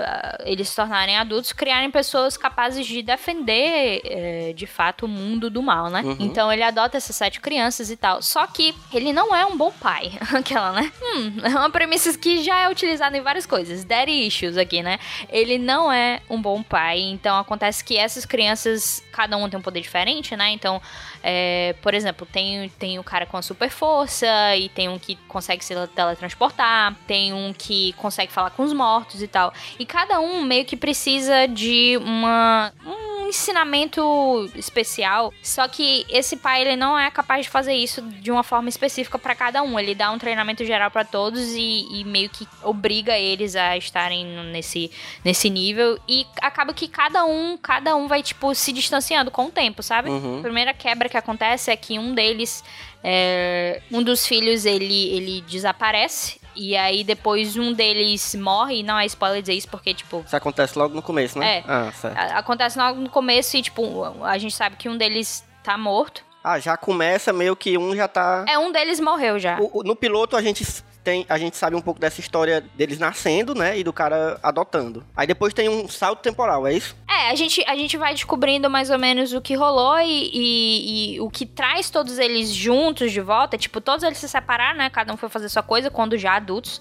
eles 0.44 0.68
se 0.68 0.76
tornarem 0.76 1.16
adultos, 1.16 1.52
criarem 1.52 1.90
pessoas 1.90 2.36
capazes 2.36 2.86
de 2.86 3.02
defender, 3.02 4.00
é, 4.04 4.52
de 4.54 4.66
fato, 4.66 5.06
o 5.06 5.08
mundo 5.08 5.50
do 5.50 5.62
mal, 5.62 5.90
né? 5.90 6.02
Então 6.18 6.52
ele 6.52 6.62
adota 6.62 6.96
essas 6.96 7.16
sete 7.16 7.40
crianças 7.40 7.90
e 7.90 7.96
tal. 7.96 8.22
Só 8.22 8.46
que 8.46 8.74
ele 8.92 9.12
não 9.12 9.34
é 9.34 9.44
um 9.46 9.56
bom 9.56 9.72
pai. 9.72 10.12
Aquela, 10.34 10.72
né? 10.72 10.92
Hum, 11.02 11.36
é 11.42 11.48
uma 11.48 11.70
premissa 11.70 12.16
que 12.16 12.42
já 12.42 12.60
é 12.60 12.68
utilizada 12.68 13.16
em 13.16 13.20
várias 13.20 13.46
coisas. 13.46 13.84
Daddy 13.84 14.26
issues 14.26 14.56
aqui, 14.56 14.82
né? 14.82 14.98
Ele 15.28 15.58
não 15.58 15.92
é 15.92 16.20
um 16.28 16.40
bom 16.40 16.62
pai. 16.62 17.00
Então 17.00 17.38
acontece 17.38 17.84
que 17.84 17.96
essas 17.96 18.24
crianças, 18.24 19.02
cada 19.12 19.36
um 19.36 19.48
tem 19.48 19.58
um 19.58 19.62
poder 19.62 19.80
diferente, 19.80 20.36
né? 20.36 20.50
Então, 20.50 20.80
é, 21.26 21.74
por 21.80 21.94
exemplo, 21.94 22.28
tem, 22.30 22.68
tem 22.78 22.98
o 22.98 23.02
cara 23.02 23.24
com 23.24 23.38
a 23.38 23.42
super 23.42 23.70
força 23.70 24.26
e 24.56 24.68
tem 24.68 24.90
um 24.90 24.98
que 24.98 25.16
consegue 25.26 25.64
se 25.64 25.74
teletransportar, 25.94 26.94
tem 27.06 27.32
um 27.32 27.54
que 27.56 27.94
consegue 27.94 28.30
falar 28.30 28.50
com 28.50 28.62
os 28.62 28.74
mortos 28.74 29.22
e 29.22 29.26
tal. 29.26 29.50
E 29.78 29.86
cada 29.86 30.20
um 30.20 30.42
meio 30.42 30.66
que 30.66 30.76
precisa 30.76 31.48
de 31.48 31.96
uma 31.96 32.70
um 32.84 33.28
ensinamento 33.28 34.50
especial. 34.54 35.32
Só 35.42 35.66
que 35.66 36.04
esse 36.10 36.36
pai 36.36 36.60
ele 36.60 36.76
não 36.76 36.98
é 36.98 37.10
capaz 37.10 37.46
de 37.46 37.50
fazer 37.50 37.72
isso 37.72 38.02
de 38.02 38.30
uma 38.30 38.42
forma 38.42 38.68
específica 38.68 39.18
pra 39.18 39.34
cada 39.34 39.62
um. 39.62 39.78
Ele 39.78 39.94
dá 39.94 40.10
um 40.10 40.18
treinamento 40.18 40.64
geral 40.64 40.90
pra 40.90 41.04
todos 41.04 41.40
e, 41.54 42.00
e 42.00 42.04
meio 42.04 42.28
que 42.28 42.46
obriga 42.62 43.16
eles 43.16 43.56
a 43.56 43.76
estarem 43.76 44.26
nesse 44.52 44.90
nesse 45.24 45.48
nível 45.48 45.98
e 46.06 46.26
acaba 46.42 46.74
que 46.74 46.86
cada 46.86 47.24
um 47.24 47.56
cada 47.56 47.96
um 47.96 48.06
vai 48.06 48.22
tipo 48.22 48.54
se 48.54 48.72
distanciando 48.72 49.30
com 49.30 49.46
o 49.46 49.50
tempo, 49.50 49.82
sabe? 49.82 50.10
Uhum. 50.10 50.40
A 50.40 50.42
primeira 50.42 50.74
quebra 50.74 51.08
que 51.14 51.18
acontece 51.18 51.70
é 51.70 51.76
que 51.76 51.96
um 51.98 52.12
deles 52.12 52.64
é, 53.02 53.80
um 53.92 54.02
dos 54.02 54.26
filhos 54.26 54.66
ele, 54.66 55.14
ele 55.14 55.40
desaparece. 55.42 56.40
E 56.56 56.76
aí 56.76 57.02
depois 57.02 57.56
um 57.56 57.72
deles 57.72 58.34
morre, 58.36 58.76
e 58.80 58.82
não 58.82 58.96
é 58.98 59.04
spoiler 59.06 59.40
dizer 59.42 59.54
isso, 59.54 59.68
porque, 59.68 59.92
tipo, 59.92 60.22
Isso 60.24 60.36
acontece 60.36 60.78
logo 60.78 60.94
no 60.94 61.02
começo, 61.02 61.36
né? 61.38 61.58
É. 61.58 61.64
Ah, 61.66 62.38
acontece 62.38 62.78
logo 62.78 63.00
no 63.00 63.10
começo 63.10 63.56
e, 63.56 63.62
tipo, 63.62 64.04
a 64.24 64.38
gente 64.38 64.54
sabe 64.54 64.76
que 64.76 64.88
um 64.88 64.96
deles 64.96 65.44
tá 65.64 65.76
morto. 65.76 66.22
Ah, 66.42 66.58
já 66.60 66.76
começa 66.76 67.32
meio 67.32 67.56
que 67.56 67.76
um 67.78 67.94
já 67.96 68.06
tá. 68.06 68.44
É, 68.48 68.56
um 68.58 68.70
deles 68.70 69.00
morreu 69.00 69.38
já. 69.38 69.58
O- 69.60 69.82
no 69.82 69.96
piloto 69.96 70.36
a 70.36 70.42
gente 70.42 70.64
tem, 71.04 71.26
a 71.28 71.38
gente 71.38 71.56
sabe 71.56 71.76
um 71.76 71.80
pouco 71.82 72.00
dessa 72.00 72.18
história 72.20 72.64
deles 72.74 72.98
nascendo, 72.98 73.54
né? 73.54 73.78
E 73.78 73.84
do 73.84 73.92
cara 73.92 74.38
adotando. 74.42 75.04
Aí 75.14 75.26
depois 75.26 75.52
tem 75.54 75.68
um 75.68 75.86
salto 75.88 76.20
temporal, 76.22 76.66
é 76.66 76.72
isso? 76.72 76.96
É, 77.08 77.30
a 77.30 77.34
gente, 77.34 77.62
a 77.66 77.76
gente 77.76 77.96
vai 77.96 78.14
descobrindo 78.14 78.68
mais 78.70 78.90
ou 78.90 78.98
menos 78.98 79.32
o 79.32 79.40
que 79.40 79.54
rolou 79.54 79.98
e, 80.00 80.30
e- 80.32 81.14
e 81.16 81.20
o 81.20 81.28
que 81.30 81.44
traz 81.46 81.90
todos 81.90 82.18
eles 82.18 82.48
juntos 82.50 83.12
de 83.12 83.20
volta. 83.20 83.56
Tipo, 83.58 83.80
todos 83.80 84.02
eles 84.02 84.18
se 84.18 84.28
separaram, 84.28 84.78
né? 84.78 84.90
Cada 84.90 85.12
um 85.12 85.16
foi 85.16 85.28
fazer 85.28 85.48
sua 85.48 85.62
coisa 85.62 85.90
quando 85.90 86.16
já 86.16 86.36
adultos. 86.36 86.80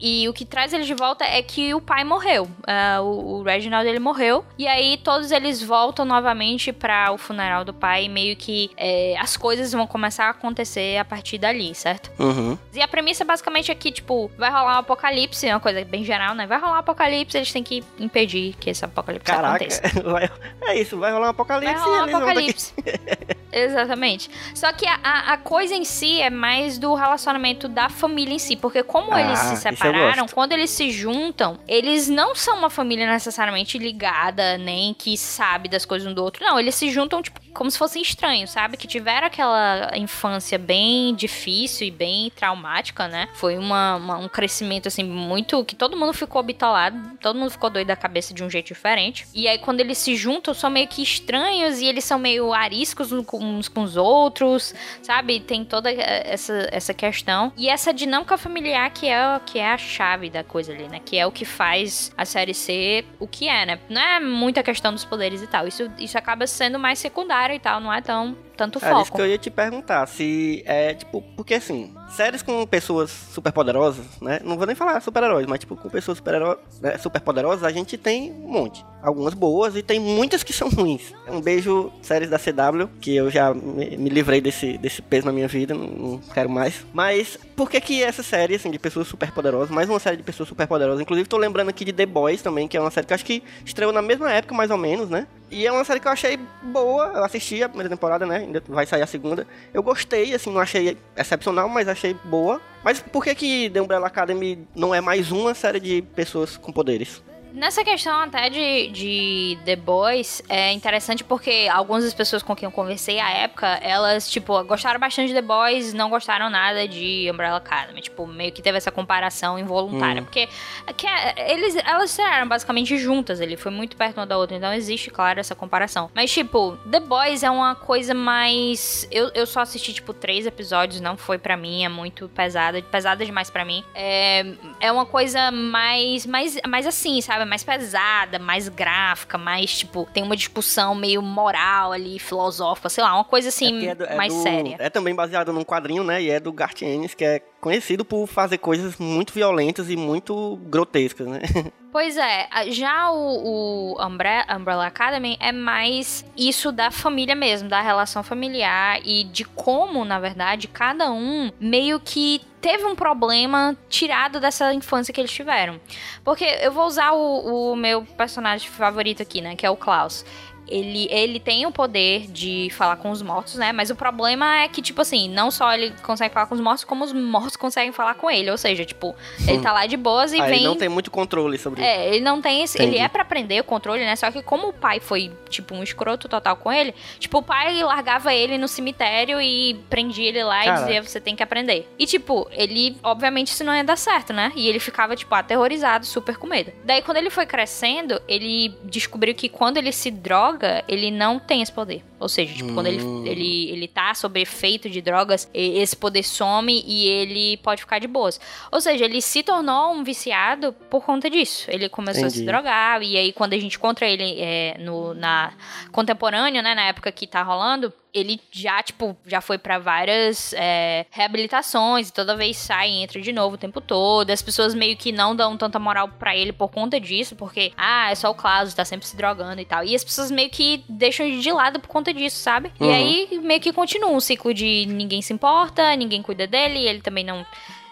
E 0.00 0.28
o 0.28 0.32
que 0.32 0.44
traz 0.44 0.72
eles 0.72 0.86
de 0.86 0.94
volta 0.94 1.24
é 1.24 1.42
que 1.42 1.74
o 1.74 1.80
pai 1.80 2.04
morreu. 2.04 2.48
Ah, 2.66 3.00
o, 3.02 3.40
o 3.40 3.42
Reginald, 3.42 3.86
ele 3.88 3.98
morreu. 3.98 4.44
E 4.56 4.66
aí 4.68 4.96
todos 4.98 5.30
eles 5.32 5.62
voltam 5.62 6.04
novamente 6.04 6.72
para 6.72 7.12
o 7.12 7.18
funeral 7.18 7.64
do 7.64 7.74
pai. 7.74 8.04
E 8.04 8.08
meio 8.08 8.36
que 8.36 8.70
é, 8.76 9.16
as 9.18 9.36
coisas 9.36 9.72
vão 9.72 9.86
começar 9.86 10.26
a 10.26 10.30
acontecer 10.30 10.96
a 10.98 11.04
partir 11.04 11.38
dali, 11.38 11.74
certo? 11.74 12.10
Uhum. 12.18 12.56
E 12.72 12.80
a 12.80 12.88
premissa 12.88 13.24
basicamente 13.24 13.63
é 13.70 13.74
que, 13.74 13.90
tipo, 13.92 14.30
vai 14.38 14.50
rolar 14.50 14.76
um 14.76 14.78
apocalipse, 14.78 15.46
é 15.46 15.54
uma 15.54 15.60
coisa 15.60 15.84
bem 15.84 16.04
geral, 16.04 16.34
né? 16.34 16.46
Vai 16.46 16.58
rolar 16.60 16.74
um 16.74 16.78
apocalipse, 16.78 17.36
eles 17.36 17.52
têm 17.52 17.62
que 17.62 17.82
impedir 17.98 18.54
que 18.60 18.70
esse 18.70 18.84
apocalipse 18.84 19.26
Caraca, 19.30 19.56
aconteça. 19.64 19.82
vai- 20.02 20.30
é 20.62 20.80
isso, 20.80 20.98
vai 20.98 21.12
rolar 21.12 21.26
um 21.26 21.30
apocalipse 21.30 21.74
Vai 21.74 21.82
rolar 21.84 22.02
um 22.04 22.08
que- 22.08 22.14
apocalipse. 22.14 22.74
Exatamente. 23.52 24.28
Só 24.54 24.72
que 24.72 24.84
a, 24.86 25.32
a- 25.32 25.36
coisa 25.38 25.74
em 25.74 25.84
si 25.84 26.20
é 26.20 26.28
mais 26.28 26.76
do 26.78 26.92
relacionamento 26.94 27.68
da 27.68 27.88
família 27.88 28.34
em 28.34 28.38
si. 28.38 28.56
Porque 28.56 28.82
como 28.82 29.12
Ah, 29.14 29.20
eles 29.20 29.38
se 29.38 29.56
separaram, 29.58 30.26
quando 30.26 30.52
eles 30.52 30.70
se 30.70 30.90
juntam, 30.90 31.58
eles 31.68 32.08
não 32.08 32.34
são 32.34 32.58
uma 32.58 32.68
família 32.70 33.06
necessariamente 33.06 33.78
ligada, 33.78 34.58
nem 34.58 34.92
que 34.92 35.16
sabe 35.16 35.68
das 35.68 35.84
coisas 35.84 36.08
um 36.10 36.12
do 36.12 36.22
outro. 36.22 36.44
Não, 36.44 36.58
eles 36.58 36.74
se 36.74 36.90
juntam, 36.90 37.22
tipo, 37.22 37.40
como 37.54 37.70
se 37.70 37.78
fossem 37.78 38.02
estranhos, 38.02 38.50
sabe? 38.50 38.76
Que 38.76 38.86
tiveram 38.86 39.26
aquela 39.26 39.90
infância 39.96 40.58
bem 40.58 41.14
difícil 41.14 41.86
e 41.86 41.90
bem 41.90 42.30
traumática, 42.34 43.08
né? 43.08 43.28
Foi 43.34 43.56
uma, 43.56 43.96
uma- 43.96 44.18
um 44.18 44.28
crescimento, 44.28 44.88
assim, 44.88 45.04
muito... 45.04 45.64
Que 45.64 45.74
todo 45.76 45.96
mundo 45.96 46.12
ficou 46.12 46.42
bitolado, 46.42 47.16
todo 47.20 47.38
mundo 47.38 47.50
ficou 47.50 47.70
doido 47.70 47.86
da 47.88 47.96
cabeça 47.96 48.34
de 48.34 48.42
um 48.42 48.50
jeito 48.50 48.66
diferente. 48.66 49.26
E 49.32 49.46
aí, 49.48 49.58
quando 49.58 49.80
eles 49.80 49.98
se 49.98 50.16
juntam, 50.16 50.52
são 50.52 50.68
meio 50.68 50.88
que 50.88 51.02
estranhos 51.02 51.78
e 51.80 51.86
eles 51.86 52.04
são 52.04 52.18
meio 52.18 52.52
ariscos 52.52 53.12
uns 53.12 53.68
com- 53.68 53.82
os 53.82 53.96
outros, 53.96 54.74
sabe? 55.02 55.38
Tem 55.40 55.64
toda 55.64 55.90
essa, 55.92 56.68
essa 56.72 56.92
questão. 56.92 57.52
E 57.56 57.68
essa 57.68 57.92
dinâmica 57.94 58.36
familiar 58.36 58.90
que 58.90 59.06
é, 59.06 59.40
que 59.46 59.58
é 59.58 59.70
a 59.72 59.78
chave 59.78 60.28
da 60.28 60.42
coisa 60.42 60.72
ali, 60.72 60.88
né? 60.88 61.00
Que 61.04 61.16
é 61.18 61.26
o 61.26 61.30
que 61.32 61.44
faz 61.44 62.12
a 62.16 62.24
série 62.24 62.54
ser 62.54 63.04
o 63.20 63.26
que 63.28 63.48
é, 63.48 63.64
né? 63.66 63.78
Não 63.88 64.00
é 64.00 64.18
muita 64.20 64.62
questão 64.62 64.92
dos 64.92 65.04
poderes 65.04 65.42
e 65.42 65.46
tal. 65.46 65.68
Isso, 65.68 65.90
isso 65.98 66.16
acaba 66.18 66.46
sendo 66.46 66.78
mais 66.78 66.98
secundário 66.98 67.43
e 67.52 67.58
tal, 67.58 67.80
não 67.80 67.92
é 67.92 68.00
tão 68.00 68.36
tanto 68.56 68.78
É 68.84 68.86
isso 68.88 69.06
foco. 69.06 69.16
que 69.16 69.20
eu 69.22 69.26
ia 69.26 69.36
te 69.36 69.50
perguntar, 69.50 70.06
se 70.06 70.62
é, 70.64 70.94
tipo, 70.94 71.20
porque 71.36 71.54
assim, 71.54 71.92
séries 72.14 72.42
com 72.42 72.66
pessoas 72.66 73.10
superpoderosas, 73.10 74.04
né? 74.20 74.40
Não 74.44 74.56
vou 74.56 74.66
nem 74.66 74.74
falar 74.74 75.00
super-heróis, 75.00 75.46
mas 75.46 75.60
tipo, 75.60 75.76
com 75.76 75.88
pessoas 75.88 76.18
super 76.18 76.40
né, 76.80 76.96
superpoderosas, 76.98 77.64
a 77.64 77.72
gente 77.72 77.96
tem 77.96 78.32
um 78.32 78.48
monte. 78.48 78.84
Algumas 79.02 79.34
boas 79.34 79.76
e 79.76 79.82
tem 79.82 80.00
muitas 80.00 80.42
que 80.42 80.52
são 80.52 80.68
ruins. 80.70 81.12
Um 81.28 81.40
beijo, 81.40 81.92
séries 82.00 82.30
da 82.30 82.38
CW, 82.38 82.88
que 83.00 83.14
eu 83.14 83.30
já 83.30 83.52
me, 83.52 83.96
me 83.96 84.08
livrei 84.08 84.40
desse, 84.40 84.78
desse 84.78 85.02
peso 85.02 85.26
na 85.26 85.32
minha 85.32 85.48
vida, 85.48 85.74
não, 85.74 85.86
não 85.86 86.18
quero 86.18 86.48
mais. 86.48 86.84
Mas 86.92 87.38
por 87.54 87.68
que 87.68 87.80
que 87.80 88.02
essa 88.02 88.22
série, 88.22 88.54
assim, 88.54 88.70
de 88.70 88.78
pessoas 88.78 89.06
superpoderosas, 89.08 89.70
mais 89.70 89.88
uma 89.88 89.98
série 89.98 90.16
de 90.16 90.22
pessoas 90.22 90.48
superpoderosas, 90.48 91.00
inclusive 91.00 91.28
tô 91.28 91.36
lembrando 91.36 91.68
aqui 91.68 91.84
de 91.84 91.92
The 91.92 92.06
Boys 92.06 92.42
também, 92.42 92.66
que 92.66 92.76
é 92.76 92.80
uma 92.80 92.90
série 92.90 93.06
que 93.06 93.14
acho 93.14 93.24
que 93.24 93.42
estreou 93.64 93.92
na 93.92 94.02
mesma 94.02 94.30
época, 94.32 94.54
mais 94.54 94.70
ou 94.70 94.78
menos, 94.78 95.10
né? 95.10 95.26
E 95.50 95.66
é 95.66 95.70
uma 95.70 95.84
série 95.84 96.00
que 96.00 96.08
eu 96.08 96.12
achei 96.12 96.36
boa, 96.62 97.12
eu 97.14 97.24
assisti 97.24 97.62
a 97.62 97.68
primeira 97.68 97.88
temporada, 97.88 98.26
né? 98.26 98.38
Ainda 98.38 98.60
vai 98.66 98.86
sair 98.86 99.02
a 99.02 99.06
segunda. 99.06 99.46
Eu 99.72 99.84
gostei, 99.84 100.34
assim, 100.34 100.50
não 100.50 100.60
achei 100.60 100.96
excepcional, 101.16 101.68
mas 101.68 101.86
achei 101.86 102.03
boa. 102.12 102.60
Mas 102.82 103.00
por 103.00 103.24
que 103.24 103.34
que 103.34 103.70
The 103.70 103.80
Umbrella 103.80 104.06
Academy 104.06 104.66
não 104.74 104.94
é 104.94 105.00
mais 105.00 105.32
uma 105.32 105.54
série 105.54 105.80
de 105.80 106.02
pessoas 106.02 106.56
com 106.56 106.70
poderes? 106.70 107.22
Nessa 107.54 107.84
questão 107.84 108.18
até 108.18 108.50
de, 108.50 108.88
de 108.88 109.58
The 109.64 109.76
Boys, 109.76 110.42
é 110.48 110.72
interessante 110.72 111.22
porque 111.22 111.68
algumas 111.72 112.02
das 112.02 112.12
pessoas 112.12 112.42
com 112.42 112.54
quem 112.56 112.66
eu 112.66 112.72
conversei 112.72 113.20
à 113.20 113.30
época, 113.30 113.66
elas, 113.80 114.28
tipo, 114.28 114.60
gostaram 114.64 114.98
bastante 114.98 115.28
de 115.28 115.34
The 115.34 115.40
Boys, 115.42 115.94
não 115.94 116.10
gostaram 116.10 116.50
nada 116.50 116.88
de 116.88 117.28
Umbrella 117.32 117.58
Academy. 117.58 118.00
Tipo, 118.00 118.26
meio 118.26 118.50
que 118.50 118.60
teve 118.60 118.76
essa 118.76 118.90
comparação 118.90 119.56
involuntária. 119.56 120.20
Porque 120.22 120.48
que 120.96 121.06
é- 121.06 121.52
eles, 121.52 121.76
elas 121.76 122.18
eram 122.18 122.48
basicamente 122.48 122.98
juntas, 122.98 123.40
ele 123.40 123.56
foi 123.56 123.70
muito 123.70 123.96
perto 123.96 124.16
uma 124.18 124.26
da 124.26 124.36
outra, 124.36 124.56
então 124.56 124.72
existe, 124.72 125.08
claro, 125.08 125.38
essa 125.38 125.54
comparação. 125.54 126.10
Mas, 126.12 126.32
tipo, 126.32 126.76
The 126.90 126.98
Boys 126.98 127.44
é 127.44 127.50
uma 127.50 127.76
coisa 127.76 128.14
mais... 128.14 129.06
Eu, 129.12 129.30
eu 129.32 129.46
só 129.46 129.60
assisti, 129.60 129.92
tipo, 129.94 130.12
três 130.12 130.44
episódios, 130.44 131.00
não 131.00 131.16
foi 131.16 131.38
pra 131.38 131.56
mim, 131.56 131.84
é 131.84 131.88
muito 131.88 132.28
pesada, 132.30 132.82
pesada 132.82 133.24
demais 133.24 133.48
pra 133.48 133.64
mim. 133.64 133.84
É, 133.94 134.44
é 134.80 134.90
uma 134.90 135.06
coisa 135.06 135.52
mais, 135.52 136.26
mais, 136.26 136.58
mais 136.66 136.84
assim, 136.84 137.20
sabe? 137.20 137.43
Mais 137.44 137.62
pesada, 137.64 138.38
mais 138.38 138.68
gráfica, 138.68 139.36
mais, 139.38 139.78
tipo, 139.78 140.06
tem 140.12 140.22
uma 140.22 140.36
discussão 140.36 140.94
meio 140.94 141.20
moral 141.22 141.92
ali, 141.92 142.18
filosófica, 142.18 142.88
sei 142.88 143.02
lá, 143.04 143.14
uma 143.14 143.24
coisa 143.24 143.48
assim, 143.48 143.70
porque 143.72 143.86
é 143.88 143.94
do- 143.94 144.04
é 144.04 144.16
mais 144.16 144.32
do- 144.32 144.42
séria. 144.42 144.76
É 144.78 144.88
também 144.90 145.14
baseado 145.14 145.52
num 145.52 145.64
quadrinho, 145.64 146.02
né? 146.04 146.22
E 146.22 146.30
é 146.30 146.40
do 146.40 146.52
Garth 146.52 146.82
Ennis, 146.82 147.14
que 147.14 147.24
é 147.24 147.40
conhecido 147.60 148.04
por 148.04 148.26
fazer 148.26 148.58
coisas 148.58 148.96
muito 148.98 149.32
violentas 149.32 149.88
e 149.90 149.96
muito 149.96 150.56
grotescas, 150.66 151.26
né? 151.26 151.40
Pois 151.94 152.16
é, 152.16 152.48
já 152.72 153.08
o, 153.12 153.94
o 153.94 154.04
Umbre- 154.04 154.44
Umbrella 154.50 154.84
Academy 154.84 155.36
é 155.38 155.52
mais 155.52 156.24
isso 156.36 156.72
da 156.72 156.90
família 156.90 157.36
mesmo, 157.36 157.68
da 157.68 157.80
relação 157.80 158.20
familiar 158.24 158.98
e 159.04 159.22
de 159.22 159.44
como, 159.44 160.04
na 160.04 160.18
verdade, 160.18 160.66
cada 160.66 161.12
um 161.12 161.52
meio 161.60 162.00
que 162.00 162.40
teve 162.60 162.84
um 162.84 162.96
problema 162.96 163.76
tirado 163.88 164.40
dessa 164.40 164.74
infância 164.74 165.14
que 165.14 165.20
eles 165.20 165.30
tiveram. 165.30 165.80
Porque 166.24 166.44
eu 166.44 166.72
vou 166.72 166.84
usar 166.84 167.12
o, 167.12 167.70
o 167.70 167.76
meu 167.76 168.02
personagem 168.02 168.68
favorito 168.68 169.22
aqui, 169.22 169.40
né, 169.40 169.54
que 169.54 169.64
é 169.64 169.70
o 169.70 169.76
Klaus. 169.76 170.24
Ele, 170.68 171.06
ele 171.10 171.38
tem 171.38 171.66
o 171.66 171.70
poder 171.70 172.26
de 172.30 172.68
falar 172.72 172.96
com 172.96 173.10
os 173.10 173.22
mortos, 173.22 173.56
né? 173.56 173.72
Mas 173.72 173.90
o 173.90 173.96
problema 173.96 174.60
é 174.60 174.68
que, 174.68 174.80
tipo 174.80 175.00
assim, 175.00 175.28
não 175.28 175.50
só 175.50 175.72
ele 175.74 175.92
consegue 176.02 176.32
falar 176.32 176.46
com 176.46 176.54
os 176.54 176.60
mortos, 176.60 176.84
como 176.84 177.04
os 177.04 177.12
mortos 177.12 177.56
conseguem 177.56 177.92
falar 177.92 178.14
com 178.14 178.30
ele. 178.30 178.50
Ou 178.50 178.56
seja, 178.58 178.84
tipo, 178.84 179.14
ele 179.46 179.60
tá 179.60 179.72
lá 179.72 179.86
de 179.86 179.96
boas 179.96 180.32
e 180.32 180.40
Aí 180.40 180.50
vem. 180.50 180.64
não 180.64 180.76
tem 180.76 180.88
muito 180.88 181.10
controle 181.10 181.58
sobre 181.58 181.82
isso. 181.82 181.90
É, 181.90 182.08
ele 182.08 182.20
não 182.20 182.40
tem 182.40 182.62
esse. 182.62 182.78
Entendi. 182.78 182.96
Ele 182.96 183.04
é 183.04 183.08
pra 183.08 183.22
aprender 183.22 183.60
o 183.60 183.64
controle, 183.64 184.04
né? 184.04 184.16
Só 184.16 184.30
que 184.30 184.42
como 184.42 184.68
o 184.68 184.72
pai 184.72 185.00
foi, 185.00 185.30
tipo, 185.48 185.74
um 185.74 185.82
escroto 185.82 186.28
total 186.28 186.56
com 186.56 186.72
ele, 186.72 186.94
tipo, 187.18 187.38
o 187.38 187.42
pai 187.42 187.82
largava 187.82 188.32
ele 188.32 188.56
no 188.58 188.68
cemitério 188.68 189.40
e 189.40 189.74
prendia 189.90 190.28
ele 190.28 190.42
lá 190.44 190.64
Caraca. 190.64 190.80
e 190.82 190.84
dizia, 190.84 191.02
você 191.02 191.20
tem 191.20 191.36
que 191.36 191.42
aprender. 191.42 191.88
E, 191.98 192.06
tipo, 192.06 192.48
ele, 192.52 192.96
obviamente, 193.02 193.48
isso 193.48 193.64
não 193.64 193.74
ia 193.74 193.84
dar 193.84 193.96
certo, 193.96 194.32
né? 194.32 194.52
E 194.54 194.68
ele 194.68 194.78
ficava, 194.80 195.14
tipo, 195.14 195.34
aterrorizado, 195.34 196.06
super 196.06 196.36
com 196.36 196.46
medo. 196.46 196.72
Daí, 196.84 197.02
quando 197.02 197.18
ele 197.18 197.30
foi 197.30 197.46
crescendo, 197.46 198.20
ele 198.26 198.74
descobriu 198.84 199.34
que 199.34 199.48
quando 199.48 199.76
ele 199.76 199.92
se 199.92 200.10
droga, 200.10 200.53
ele 200.88 201.10
não 201.10 201.38
tem 201.38 201.62
esse 201.62 201.72
poder. 201.72 202.02
Ou 202.24 202.28
seja, 202.28 202.54
tipo, 202.54 202.72
quando 202.72 202.86
ele, 202.86 203.02
Hum. 203.02 203.24
ele, 203.26 203.70
ele 203.70 203.86
tá 203.86 204.14
sob 204.14 204.40
efeito 204.40 204.88
de 204.88 205.02
drogas, 205.02 205.48
esse 205.52 205.94
poder 205.94 206.22
some 206.22 206.82
e 206.86 207.06
ele 207.06 207.58
pode 207.58 207.82
ficar 207.82 207.98
de 207.98 208.06
boas. 208.06 208.40
Ou 208.72 208.80
seja, 208.80 209.04
ele 209.04 209.20
se 209.20 209.42
tornou 209.42 209.92
um 209.92 210.02
viciado 210.02 210.72
por 210.88 211.04
conta 211.04 211.28
disso. 211.28 211.70
Ele 211.70 211.88
começou 211.88 212.24
a 212.24 212.30
se 212.30 212.36
Entendi. 212.36 212.50
drogar, 212.50 213.02
e 213.02 213.16
aí 213.16 213.32
quando 213.32 213.52
a 213.52 213.58
gente 213.58 213.76
encontra 213.76 214.06
ele 214.08 214.40
é, 214.40 214.76
no, 214.80 215.12
na 215.12 215.52
contemporâneo, 215.92 216.62
né, 216.62 216.74
na 216.74 216.86
época 216.86 217.12
que 217.12 217.26
tá 217.26 217.42
rolando, 217.42 217.92
ele 218.14 218.40
já, 218.52 218.80
tipo, 218.80 219.16
já 219.26 219.40
foi 219.40 219.58
pra 219.58 219.76
várias 219.78 220.52
é, 220.56 221.04
reabilitações, 221.10 222.08
e 222.08 222.12
toda 222.12 222.36
vez 222.36 222.56
sai 222.56 222.88
e 222.90 223.02
entra 223.02 223.20
de 223.20 223.32
novo 223.32 223.56
o 223.56 223.58
tempo 223.58 223.80
todo. 223.80 224.30
As 224.30 224.40
pessoas 224.40 224.72
meio 224.72 224.96
que 224.96 225.10
não 225.10 225.34
dão 225.34 225.56
tanta 225.56 225.80
moral 225.80 226.08
pra 226.08 226.36
ele 226.36 226.52
por 226.52 226.68
conta 226.70 227.00
disso, 227.00 227.34
porque, 227.34 227.72
ah, 227.76 228.12
é 228.12 228.14
só 228.14 228.30
o 228.30 228.34
Klaus, 228.34 228.72
tá 228.72 228.84
sempre 228.84 229.04
se 229.08 229.16
drogando 229.16 229.60
e 229.60 229.64
tal. 229.64 229.82
E 229.82 229.96
as 229.96 230.04
pessoas 230.04 230.30
meio 230.30 230.48
que 230.48 230.84
deixam 230.88 231.28
de 231.28 231.50
lado 231.50 231.80
por 231.80 231.88
conta 231.88 232.13
disso, 232.14 232.38
sabe? 232.38 232.72
E 232.80 232.84
Uhum. 232.84 232.94
aí 232.94 233.40
meio 233.42 233.60
que 233.60 233.72
continua 233.72 234.10
um 234.10 234.20
ciclo 234.20 234.54
de 234.54 234.86
ninguém 234.86 235.20
se 235.22 235.32
importa, 235.32 235.94
ninguém 235.96 236.22
cuida 236.22 236.46
dele, 236.46 236.78
ele 236.78 237.00
também 237.00 237.24
não. 237.24 237.44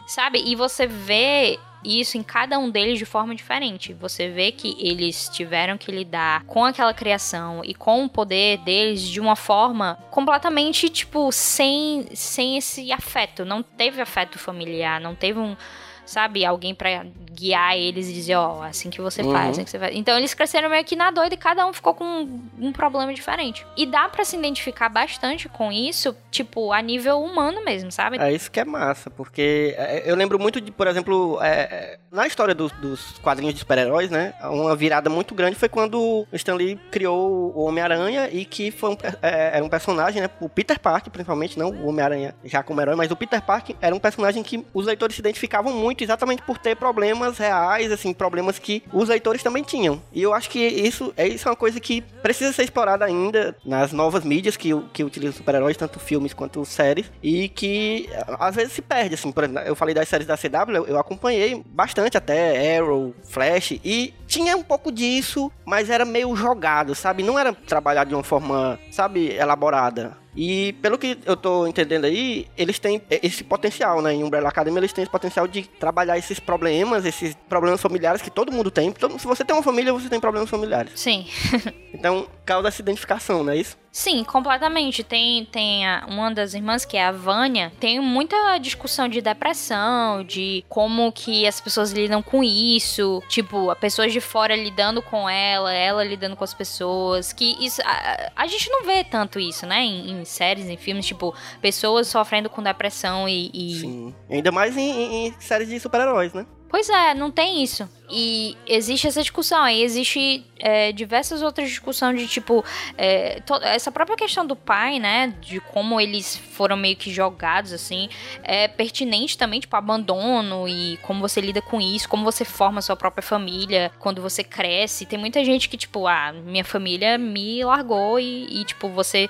Sabe? 0.06 0.42
E 0.44 0.54
você 0.56 0.86
vê 0.86 1.58
isso 1.84 2.16
em 2.16 2.22
cada 2.22 2.58
um 2.58 2.70
deles 2.70 2.98
de 2.98 3.04
forma 3.04 3.34
diferente. 3.34 3.92
Você 3.94 4.28
vê 4.28 4.52
que 4.52 4.76
eles 4.78 5.28
tiveram 5.28 5.76
que 5.78 5.90
lidar 5.90 6.44
com 6.44 6.64
aquela 6.64 6.92
criação 6.94 7.62
e 7.64 7.74
com 7.74 8.04
o 8.04 8.08
poder 8.08 8.58
deles 8.58 9.00
de 9.02 9.20
uma 9.20 9.34
forma 9.36 9.98
completamente, 10.10 10.88
tipo, 10.88 11.30
sem, 11.32 12.06
sem 12.14 12.56
esse 12.56 12.92
afeto. 12.92 13.44
Não 13.44 13.62
teve 13.62 14.00
afeto 14.00 14.38
familiar, 14.38 15.00
não 15.00 15.14
teve 15.14 15.38
um. 15.38 15.56
Sabe, 16.04 16.44
alguém 16.44 16.74
pra 16.74 17.04
guiar 17.30 17.76
eles 17.76 18.08
e 18.08 18.12
dizer, 18.12 18.34
ó, 18.36 18.62
assim 18.62 18.90
que 18.90 19.00
você 19.00 19.22
Uhum. 19.22 19.32
faz, 19.32 19.50
assim 19.50 19.64
que 19.64 19.70
você 19.70 19.78
faz. 19.78 19.94
Então 19.96 20.16
eles 20.18 20.34
cresceram 20.34 20.68
meio 20.68 20.84
que 20.84 20.94
na 20.94 21.10
doida 21.10 21.34
e 21.34 21.38
cada 21.38 21.66
um 21.66 21.72
ficou 21.72 21.94
com 21.94 22.04
um, 22.04 22.40
um 22.58 22.72
problema 22.72 23.12
diferente. 23.14 23.64
E 23.76 23.86
dá 23.86 24.08
pra 24.08 24.24
se 24.24 24.36
identificar 24.36 24.88
bastante 24.88 25.48
com 25.48 25.72
isso, 25.72 26.14
tipo, 26.30 26.72
a 26.72 26.82
nível 26.82 27.22
humano 27.22 27.64
mesmo, 27.64 27.90
sabe? 27.90 28.18
É 28.18 28.32
isso 28.32 28.50
que 28.50 28.60
é 28.60 28.64
massa, 28.64 29.08
porque 29.10 29.74
é, 29.78 30.02
eu 30.04 30.14
lembro 30.16 30.38
muito 30.38 30.60
de, 30.60 30.70
por 30.70 30.86
exemplo, 30.86 31.38
é, 31.42 31.48
é, 31.48 31.98
na 32.10 32.26
história 32.26 32.54
dos, 32.54 32.70
dos 32.72 33.18
quadrinhos 33.18 33.54
de 33.54 33.60
super-heróis, 33.60 34.10
né? 34.10 34.34
Uma 34.42 34.76
virada 34.76 35.08
muito 35.08 35.34
grande 35.34 35.56
foi 35.56 35.68
quando 35.68 35.98
o 36.00 36.26
Stan 36.32 36.54
Lee 36.54 36.78
criou 36.90 37.52
o 37.56 37.64
Homem-Aranha 37.64 38.28
e 38.30 38.44
que 38.44 38.70
foi 38.70 38.90
um, 38.90 38.96
é, 39.22 39.56
era 39.56 39.64
um 39.64 39.68
personagem, 39.68 40.20
né? 40.20 40.28
O 40.40 40.48
Peter 40.48 40.78
Parker, 40.78 41.10
principalmente, 41.10 41.58
não 41.58 41.70
o 41.70 41.88
Homem-Aranha 41.88 42.34
já 42.44 42.62
como 42.62 42.80
herói, 42.80 42.96
mas 42.96 43.10
o 43.10 43.16
Peter 43.16 43.40
Parker 43.40 43.74
era 43.80 43.94
um 43.94 43.98
personagem 44.00 44.42
que 44.42 44.64
os 44.74 44.84
leitores 44.86 45.14
se 45.16 45.20
identificavam 45.20 45.72
muito 45.72 45.91
exatamente 46.00 46.42
por 46.42 46.58
ter 46.58 46.76
problemas 46.76 47.38
reais, 47.38 47.90
assim, 47.92 48.12
problemas 48.12 48.58
que 48.58 48.82
os 48.92 49.08
leitores 49.08 49.42
também 49.42 49.62
tinham. 49.62 50.02
E 50.12 50.22
eu 50.22 50.32
acho 50.32 50.48
que 50.48 50.58
isso 50.58 51.12
é, 51.16 51.26
isso 51.26 51.48
é 51.48 51.50
uma 51.50 51.56
coisa 51.56 51.78
que 51.80 52.00
precisa 52.22 52.52
ser 52.52 52.64
explorada 52.64 53.04
ainda 53.04 53.56
nas 53.64 53.92
novas 53.92 54.24
mídias 54.24 54.56
que, 54.56 54.70
que 54.92 55.04
utilizam 55.04 55.36
super-heróis, 55.36 55.76
tanto 55.76 55.98
filmes 55.98 56.32
quanto 56.32 56.64
séries, 56.64 57.10
e 57.22 57.48
que 57.48 58.08
às 58.38 58.54
vezes 58.54 58.72
se 58.72 58.82
perde, 58.82 59.14
assim, 59.14 59.30
por 59.32 59.44
exemplo, 59.44 59.62
eu 59.62 59.74
falei 59.74 59.94
das 59.94 60.08
séries 60.08 60.26
da 60.26 60.36
CW, 60.36 60.74
eu, 60.74 60.86
eu 60.86 60.98
acompanhei 60.98 61.62
bastante 61.66 62.16
até 62.16 62.76
Arrow, 62.78 63.14
Flash, 63.24 63.72
e 63.84 64.14
tinha 64.26 64.56
um 64.56 64.62
pouco 64.62 64.90
disso, 64.90 65.50
mas 65.64 65.90
era 65.90 66.04
meio 66.04 66.34
jogado, 66.34 66.94
sabe? 66.94 67.22
Não 67.22 67.38
era 67.38 67.52
trabalhado 67.52 68.08
de 68.08 68.14
uma 68.14 68.24
forma, 68.24 68.78
sabe, 68.90 69.32
elaborada. 69.32 70.21
E 70.34 70.72
pelo 70.80 70.96
que 70.96 71.18
eu 71.26 71.36
tô 71.36 71.66
entendendo 71.66 72.06
aí, 72.06 72.46
eles 72.56 72.78
têm 72.78 73.02
esse 73.10 73.44
potencial, 73.44 74.00
né? 74.00 74.14
Em 74.14 74.24
Umbrella 74.24 74.48
Academy 74.48 74.78
eles 74.78 74.92
têm 74.92 75.02
esse 75.02 75.10
potencial 75.12 75.46
de 75.46 75.62
trabalhar 75.64 76.16
esses 76.16 76.40
problemas, 76.40 77.04
esses 77.04 77.34
problemas 77.48 77.82
familiares 77.82 78.22
que 78.22 78.30
todo 78.30 78.50
mundo 78.50 78.70
tem. 78.70 78.90
Todo- 78.92 79.18
se 79.18 79.26
você 79.26 79.44
tem 79.44 79.54
uma 79.54 79.62
família, 79.62 79.92
você 79.92 80.08
tem 80.08 80.18
problemas 80.20 80.48
familiares. 80.48 80.92
Sim. 80.98 81.26
Então, 81.94 82.26
causa 82.44 82.66
essa 82.68 82.80
identificação, 82.82 83.44
não 83.44 83.52
é 83.52 83.58
isso? 83.58 83.76
Sim, 83.94 84.24
completamente. 84.24 85.04
Tem, 85.04 85.44
tem 85.44 85.86
a- 85.86 86.06
uma 86.08 86.30
das 86.32 86.54
irmãs, 86.54 86.82
que 86.86 86.96
é 86.96 87.04
a 87.04 87.12
Vânia, 87.12 87.70
tem 87.78 88.00
muita 88.00 88.56
discussão 88.56 89.06
de 89.06 89.20
depressão, 89.20 90.24
de 90.24 90.64
como 90.66 91.12
que 91.12 91.46
as 91.46 91.60
pessoas 91.60 91.92
lidam 91.92 92.22
com 92.22 92.42
isso. 92.42 93.22
Tipo, 93.28 93.68
a 93.70 93.76
pessoas 93.76 94.10
de 94.10 94.18
fora 94.20 94.56
lidando 94.56 95.02
com 95.02 95.28
ela, 95.28 95.70
ela 95.74 96.02
lidando 96.02 96.34
com 96.36 96.42
as 96.42 96.54
pessoas. 96.54 97.34
Que 97.34 97.54
isso. 97.64 97.82
A, 97.84 98.32
a 98.34 98.46
gente 98.46 98.70
não 98.70 98.84
vê 98.86 99.04
tanto 99.04 99.38
isso, 99.38 99.66
né? 99.66 99.82
Em, 99.82 100.10
em 100.12 100.24
séries, 100.24 100.70
em 100.70 100.76
filmes, 100.78 101.04
tipo, 101.04 101.34
pessoas 101.60 102.06
sofrendo 102.08 102.48
com 102.48 102.62
depressão 102.62 103.28
e. 103.28 103.50
e- 103.52 103.80
Sim. 103.80 104.14
Ainda 104.30 104.50
mais 104.50 104.74
em, 104.74 104.90
em- 104.90 105.26
em 105.26 105.34
séries 105.38 105.68
de 105.68 105.78
super-heróis, 105.78 106.32
né? 106.32 106.46
Pois 106.72 106.88
é, 106.88 107.12
não 107.12 107.30
tem 107.30 107.62
isso. 107.62 107.86
E 108.10 108.56
existe 108.66 109.06
essa 109.06 109.20
discussão. 109.20 109.62
Aí 109.62 109.82
existe 109.82 110.42
é, 110.58 110.90
diversas 110.90 111.42
outras 111.42 111.68
discussões 111.68 112.18
de 112.18 112.26
tipo. 112.26 112.64
é, 112.96 113.42
essa 113.64 113.92
própria 113.92 114.16
questão 114.16 114.46
do 114.46 114.56
pai, 114.56 114.98
né? 114.98 115.34
De 115.38 115.60
como 115.60 116.00
eles 116.00 116.34
foram 116.34 116.74
meio 116.74 116.96
que 116.96 117.12
jogados, 117.12 117.74
assim. 117.74 118.08
É 118.42 118.68
pertinente 118.68 119.36
também, 119.36 119.60
tipo, 119.60 119.76
abandono 119.76 120.66
e 120.66 120.96
como 121.02 121.20
você 121.20 121.42
lida 121.42 121.60
com 121.60 121.78
isso, 121.78 122.08
como 122.08 122.24
você 122.24 122.42
forma 122.42 122.80
sua 122.80 122.96
própria 122.96 123.22
família 123.22 123.92
quando 123.98 124.22
você 124.22 124.42
cresce. 124.42 125.04
Tem 125.04 125.18
muita 125.18 125.44
gente 125.44 125.68
que, 125.68 125.76
tipo, 125.76 126.06
ah, 126.06 126.32
minha 126.32 126.64
família 126.64 127.18
me 127.18 127.62
largou 127.62 128.18
e, 128.18 128.62
e, 128.62 128.64
tipo, 128.64 128.88
você 128.88 129.28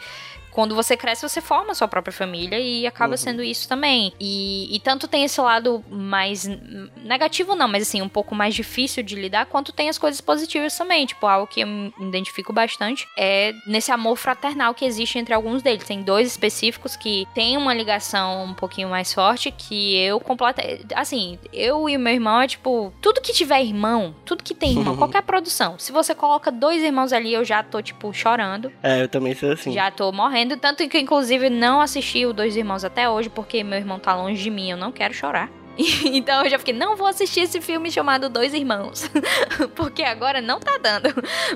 quando 0.53 0.75
você 0.75 0.97
cresce, 0.97 1.29
você 1.29 1.41
forma 1.41 1.73
a 1.73 1.75
sua 1.75 1.89
própria 1.89 2.13
família 2.13 2.59
e 2.61 2.87
acaba 2.87 3.13
uhum. 3.13 3.17
sendo 3.17 3.43
isso 3.43 3.69
também. 3.69 4.13
E, 4.21 4.75
e 4.75 4.81
tanto 4.81 5.09
tem 5.09 5.25
esse 5.25 5.41
lado 5.41 5.83
mais 5.91 6.47
negativo, 6.97 7.55
não, 7.55 7.69
mas 7.69 7.83
assim, 7.83 8.03
um 8.03 8.09
pouco 8.09 8.35
mais 8.35 8.55
difícil 8.55 9.03
de 9.03 9.15
lidar, 9.15 9.47
quanto 9.47 9.73
tem 9.73 9.89
as 9.89 9.99
coisas 9.99 10.21
positivas 10.21 10.77
também. 10.77 11.07
Tipo, 11.07 11.27
algo 11.27 11.47
que 11.47 11.61
eu 11.61 11.67
me 11.67 11.93
identifico 12.01 12.53
bastante 12.53 13.09
é 13.17 13.55
nesse 13.67 13.91
amor 13.91 14.17
fraternal 14.17 14.75
que 14.75 14.85
existe 14.85 15.19
entre 15.19 15.35
alguns 15.35 15.63
deles. 15.63 15.85
Tem 15.85 16.03
dois 16.03 16.29
específicos 16.29 16.97
que 16.97 17.27
tem 17.35 17.57
uma 17.57 17.73
ligação 17.75 18.45
um 18.45 18.55
pouquinho 18.55 18.89
mais 18.89 19.13
forte 19.13 19.51
que 19.51 19.97
eu 19.97 20.21
completa. 20.21 20.63
Assim, 20.95 21.39
eu 21.53 21.89
e 21.89 21.97
o 21.97 22.01
meu 22.01 22.13
irmão 22.13 22.41
é 22.41 22.47
tipo, 22.47 22.93
tudo 23.01 23.21
que 23.21 23.33
tiver 23.33 23.63
irmão, 23.63 24.15
tudo 24.25 24.45
que 24.45 24.55
tem 24.55 24.73
irmão, 24.73 24.97
qualquer 24.99 25.23
produção. 25.23 25.79
Se 25.79 25.93
você 25.93 26.15
coloca 26.15 26.51
dois 26.51 26.83
irmãos 26.83 27.13
ali, 27.13 27.33
eu 27.33 27.45
já 27.45 27.63
tô, 27.63 27.81
tipo, 27.81 28.13
chorando. 28.13 28.71
É, 28.83 29.03
eu 29.03 29.09
também 29.09 29.35
sou 29.35 29.53
assim. 29.53 29.73
Já 29.73 29.91
tô 29.91 30.13
morrendo. 30.13 30.42
Tanto 30.61 30.89
que, 30.89 30.99
inclusive, 30.99 31.49
não 31.51 31.81
assisti 31.81 32.25
o 32.27 32.33
Dois 32.33 32.57
Irmãos 32.57 32.85
até 32.85 33.09
hoje, 33.09 33.29
porque 33.29 33.63
meu 33.63 33.79
irmão 33.79 33.99
tá 33.99 34.15
longe 34.15 34.43
de 34.43 34.51
mim, 34.51 34.71
eu 34.71 34.77
não 34.77 34.93
quero 34.93 35.15
chorar. 35.15 35.51
Então 36.13 36.45
eu 36.45 36.51
já 36.51 36.59
fiquei, 36.59 36.75
não 36.75 36.97
vou 36.97 37.07
assistir 37.07 37.41
esse 37.41 37.61
filme 37.61 37.91
chamado 37.91 38.29
Dois 38.29 38.55
Irmãos. 38.55 39.11
Porque 39.75 40.03
agora 40.03 40.41
não 40.41 40.61
tá 40.61 40.79
dando. 40.79 41.09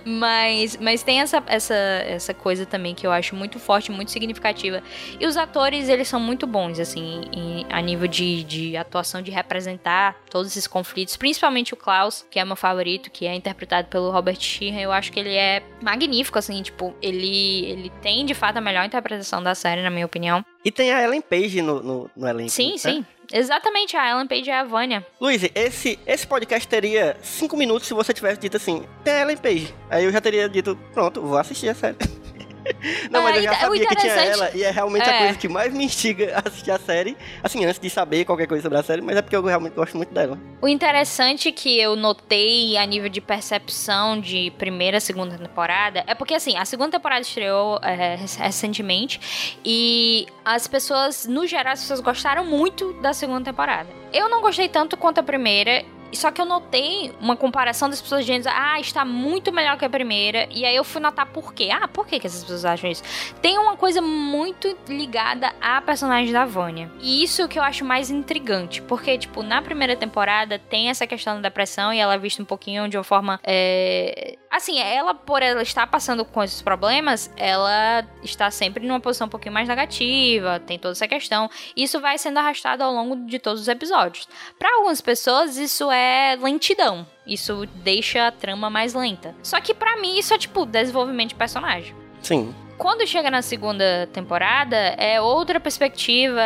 Mas, 0.05 0.77
mas 0.77 1.03
tem 1.03 1.21
essa, 1.21 1.43
essa, 1.47 1.75
essa 1.75 2.35
coisa 2.35 2.65
também 2.65 2.95
que 2.95 3.07
eu 3.07 3.13
acho 3.13 3.35
muito 3.35 3.59
forte, 3.59 3.91
muito 3.91 4.11
significativa. 4.11 4.83
E 5.21 5.27
os 5.27 5.37
atores, 5.37 5.89
eles 5.89 6.09
são 6.09 6.21
muito 6.21 6.47
bons, 6.47 6.81
assim, 6.81 7.23
em, 7.33 7.67
a 7.71 7.81
nível 7.81 8.09
de, 8.09 8.45
de 8.45 8.77
atuação, 8.77 9.21
de 9.23 9.31
representar 9.31 10.17
todos 10.31 10.51
esses 10.51 10.67
conflitos. 10.67 11.17
Principalmente 11.17 11.75
o 11.75 11.77
Klaus, 11.77 12.25
que 12.31 12.39
é 12.39 12.45
meu 12.45 12.57
favorito, 12.57 13.11
que 13.11 13.27
é 13.27 13.35
interpretado 13.35 13.89
pelo 13.89 14.11
Robert 14.11 14.41
Sheehan. 14.41 14.81
Eu 14.81 14.93
acho 14.93 15.13
que 15.13 15.21
ele 15.21 15.35
é 15.35 15.63
magnífico, 15.83 16.39
assim, 16.39 16.63
tipo, 16.63 16.95
ele, 17.03 17.67
ele 17.67 17.93
tem 18.03 18.25
de 18.25 18.35
fato 18.35 18.57
a 18.57 18.61
melhor 18.61 18.85
interpretação 18.85 19.43
da 19.43 19.55
série, 19.55 19.83
na 19.83 19.91
minha 19.91 20.07
opinião. 20.07 20.45
E 20.65 20.71
tem 20.71 20.93
a 20.93 21.03
Ellen 21.03 21.21
Page 21.21 21.63
no, 21.63 21.83
no, 21.83 22.11
no 22.17 22.29
elenco. 22.29 22.51
Sim, 22.51 22.73
né? 22.73 22.79
sim. 22.79 23.07
Exatamente, 23.33 23.97
a 23.97 24.11
Ellen 24.11 24.27
Page 24.27 24.51
é 24.51 24.59
a 24.59 24.65
Vânia. 24.65 25.07
Luiz, 25.21 25.43
esse, 25.55 25.99
esse 26.07 26.27
podcast 26.27 26.67
teria 26.67 27.17
cinco 27.23 27.57
minutos 27.57 27.89
se 27.89 27.95
você 27.95 28.13
tivesse 28.13 28.41
dito 28.41 28.57
assim, 28.57 28.85
tem 29.05 29.15
a 29.15 29.21
Ellen 29.23 29.37
Page. 29.37 29.75
Aí 29.91 30.05
eu 30.05 30.13
já 30.13 30.21
teria 30.21 30.49
dito, 30.49 30.79
pronto, 30.93 31.21
vou 31.21 31.39
assistir 31.39 31.69
a 31.69 31.75
série. 31.75 31.97
Não, 33.11 33.23
mas 33.23 33.37
é, 33.37 33.39
eu 33.39 33.43
já 33.43 33.55
sabia 33.55 33.87
que 33.87 33.97
tinha 33.97 34.13
ela, 34.13 34.51
e 34.55 34.63
é 34.63 34.71
realmente 34.71 35.09
é. 35.09 35.15
a 35.15 35.19
coisa 35.19 35.39
que 35.39 35.49
mais 35.49 35.73
me 35.73 35.85
instiga 35.85 36.35
a 36.37 36.49
assistir 36.49 36.71
a 36.71 36.79
série, 36.79 37.17
assim, 37.43 37.65
antes 37.65 37.79
de 37.79 37.91
saber 37.91 38.25
qualquer 38.25 38.47
coisa 38.47 38.63
sobre 38.63 38.79
a 38.79 38.83
série, 38.83 39.03
mas 39.03 39.17
é 39.17 39.23
porque 39.23 39.37
eu 39.37 39.43
realmente 39.43 39.75
gosto 39.75 39.97
muito 39.97 40.13
dela. 40.13 40.39
O 40.61 40.69
interessante 40.69 41.53
que 41.53 41.79
eu 41.79 41.97
notei 41.97 42.77
a 42.77 42.87
nível 42.87 43.09
de 43.09 43.21
percepção 43.21 44.21
de 44.21 44.53
primeira, 44.59 45.01
segunda 45.01 45.37
temporada, 45.37 46.05
é 46.07 46.15
porque, 46.15 46.35
assim, 46.35 46.57
a 46.57 46.65
segunda 46.65 46.93
temporada 46.93 47.23
estreou 47.23 47.79
é, 47.83 48.17
recentemente, 48.39 49.57
e 49.65 50.27
as 50.45 50.67
pessoas, 50.67 51.27
no 51.27 51.47
geral, 51.47 51.73
as 51.73 51.81
pessoas 51.81 52.01
gostaram 52.01 52.45
muito 52.45 52.93
da 52.95 53.13
segunda 53.13 53.45
temporada. 53.45 53.89
Eu 54.13 54.29
não 54.29 54.41
gostei 54.41 54.69
tanto 54.69 54.97
quanto 54.97 55.19
a 55.19 55.23
primeira, 55.23 55.85
só 56.13 56.31
que 56.31 56.41
eu 56.41 56.47
notei 56.47 57.13
uma 57.21 57.37
comparação 57.37 57.89
das 57.89 58.01
pessoas 58.01 58.25
dizendo, 58.25 58.49
ah, 58.49 58.81
está 58.81 59.05
muito 59.05 59.53
melhor 59.53 59.77
que 59.77 59.85
a 59.85 59.91
primeira. 59.91 60.49
E 60.51 60.65
aí 60.65 60.75
eu 60.75 60.85
fui 60.85 61.01
notar 61.01 61.27
por 61.27 61.53
quê. 61.53 61.69
Ah, 61.73 61.89
por 61.89 62.07
que, 62.07 62.19
que 62.19 62.27
essas 62.27 62.43
pessoas 62.43 62.65
acham 62.65 62.91
isso? 62.91 63.03
Tem 63.43 63.59
uma 63.59 63.77
coisa 63.77 64.01
muito 64.01 64.77
ligada 64.89 65.53
à 65.61 65.81
personagem 65.81 66.33
da 66.33 66.45
Vânia. 66.45 66.91
E 67.01 67.23
isso 67.23 67.47
que 67.49 67.59
eu 67.59 67.63
acho 67.63 67.85
mais 67.85 68.11
intrigante. 68.11 68.81
Porque, 68.83 69.19
tipo, 69.19 69.43
na 69.43 69.61
primeira 69.61 69.97
temporada 69.97 70.59
tem 70.59 70.89
essa 70.89 71.07
questão 71.07 71.37
da 71.37 71.49
depressão 71.49 71.93
e 71.93 71.99
ela 71.99 72.15
é 72.15 72.19
vista 72.19 72.43
um 72.43 72.47
pouquinho 72.47 72.89
de 72.89 72.97
uma 72.97 73.05
forma. 73.05 73.41
É... 73.45 74.37
Assim, 74.51 74.79
ela, 74.79 75.13
por 75.13 75.43
ela 75.43 75.63
estar 75.63 75.87
passando 75.87 76.25
com 76.25 76.43
esses 76.43 76.63
problemas, 76.63 77.31
ela 77.37 78.07
está 78.23 78.51
sempre 78.51 78.87
numa 78.87 79.01
posição 79.01 79.27
um 79.27 79.31
pouquinho 79.31 79.53
mais 79.53 79.69
negativa, 79.69 80.59
tem 80.61 80.79
toda 80.79 80.93
essa 80.93 81.07
questão. 81.07 81.51
Isso 81.77 82.01
vai 82.01 82.17
sendo 82.17 82.39
arrastado 82.39 82.83
ao 82.83 82.93
longo 82.93 83.17
de 83.27 83.39
todos 83.39 83.61
os 83.61 83.69
episódios. 83.69 84.27
Para 84.59 84.75
algumas 84.77 85.01
pessoas, 85.01 85.59
isso 85.59 85.91
é 85.91 86.06
é 86.07 86.37
lentidão. 86.37 87.07
Isso 87.27 87.67
deixa 87.83 88.29
a 88.29 88.33
trama 88.33 88.71
mais 88.71 88.95
lenta. 88.95 89.35
Só 89.43 89.61
que 89.61 89.75
para 89.75 89.97
mim 89.97 90.19
isso 90.19 90.33
é 90.33 90.39
tipo 90.39 90.65
desenvolvimento 90.65 91.31
de 91.31 91.35
personagem. 91.35 91.95
Sim. 92.23 92.55
Quando 92.79 93.07
chega 93.07 93.31
na 93.31 93.41
segunda 93.41 94.07
temporada, 94.13 94.77
é 94.77 95.21
outra 95.21 95.59
perspectiva. 95.59 96.43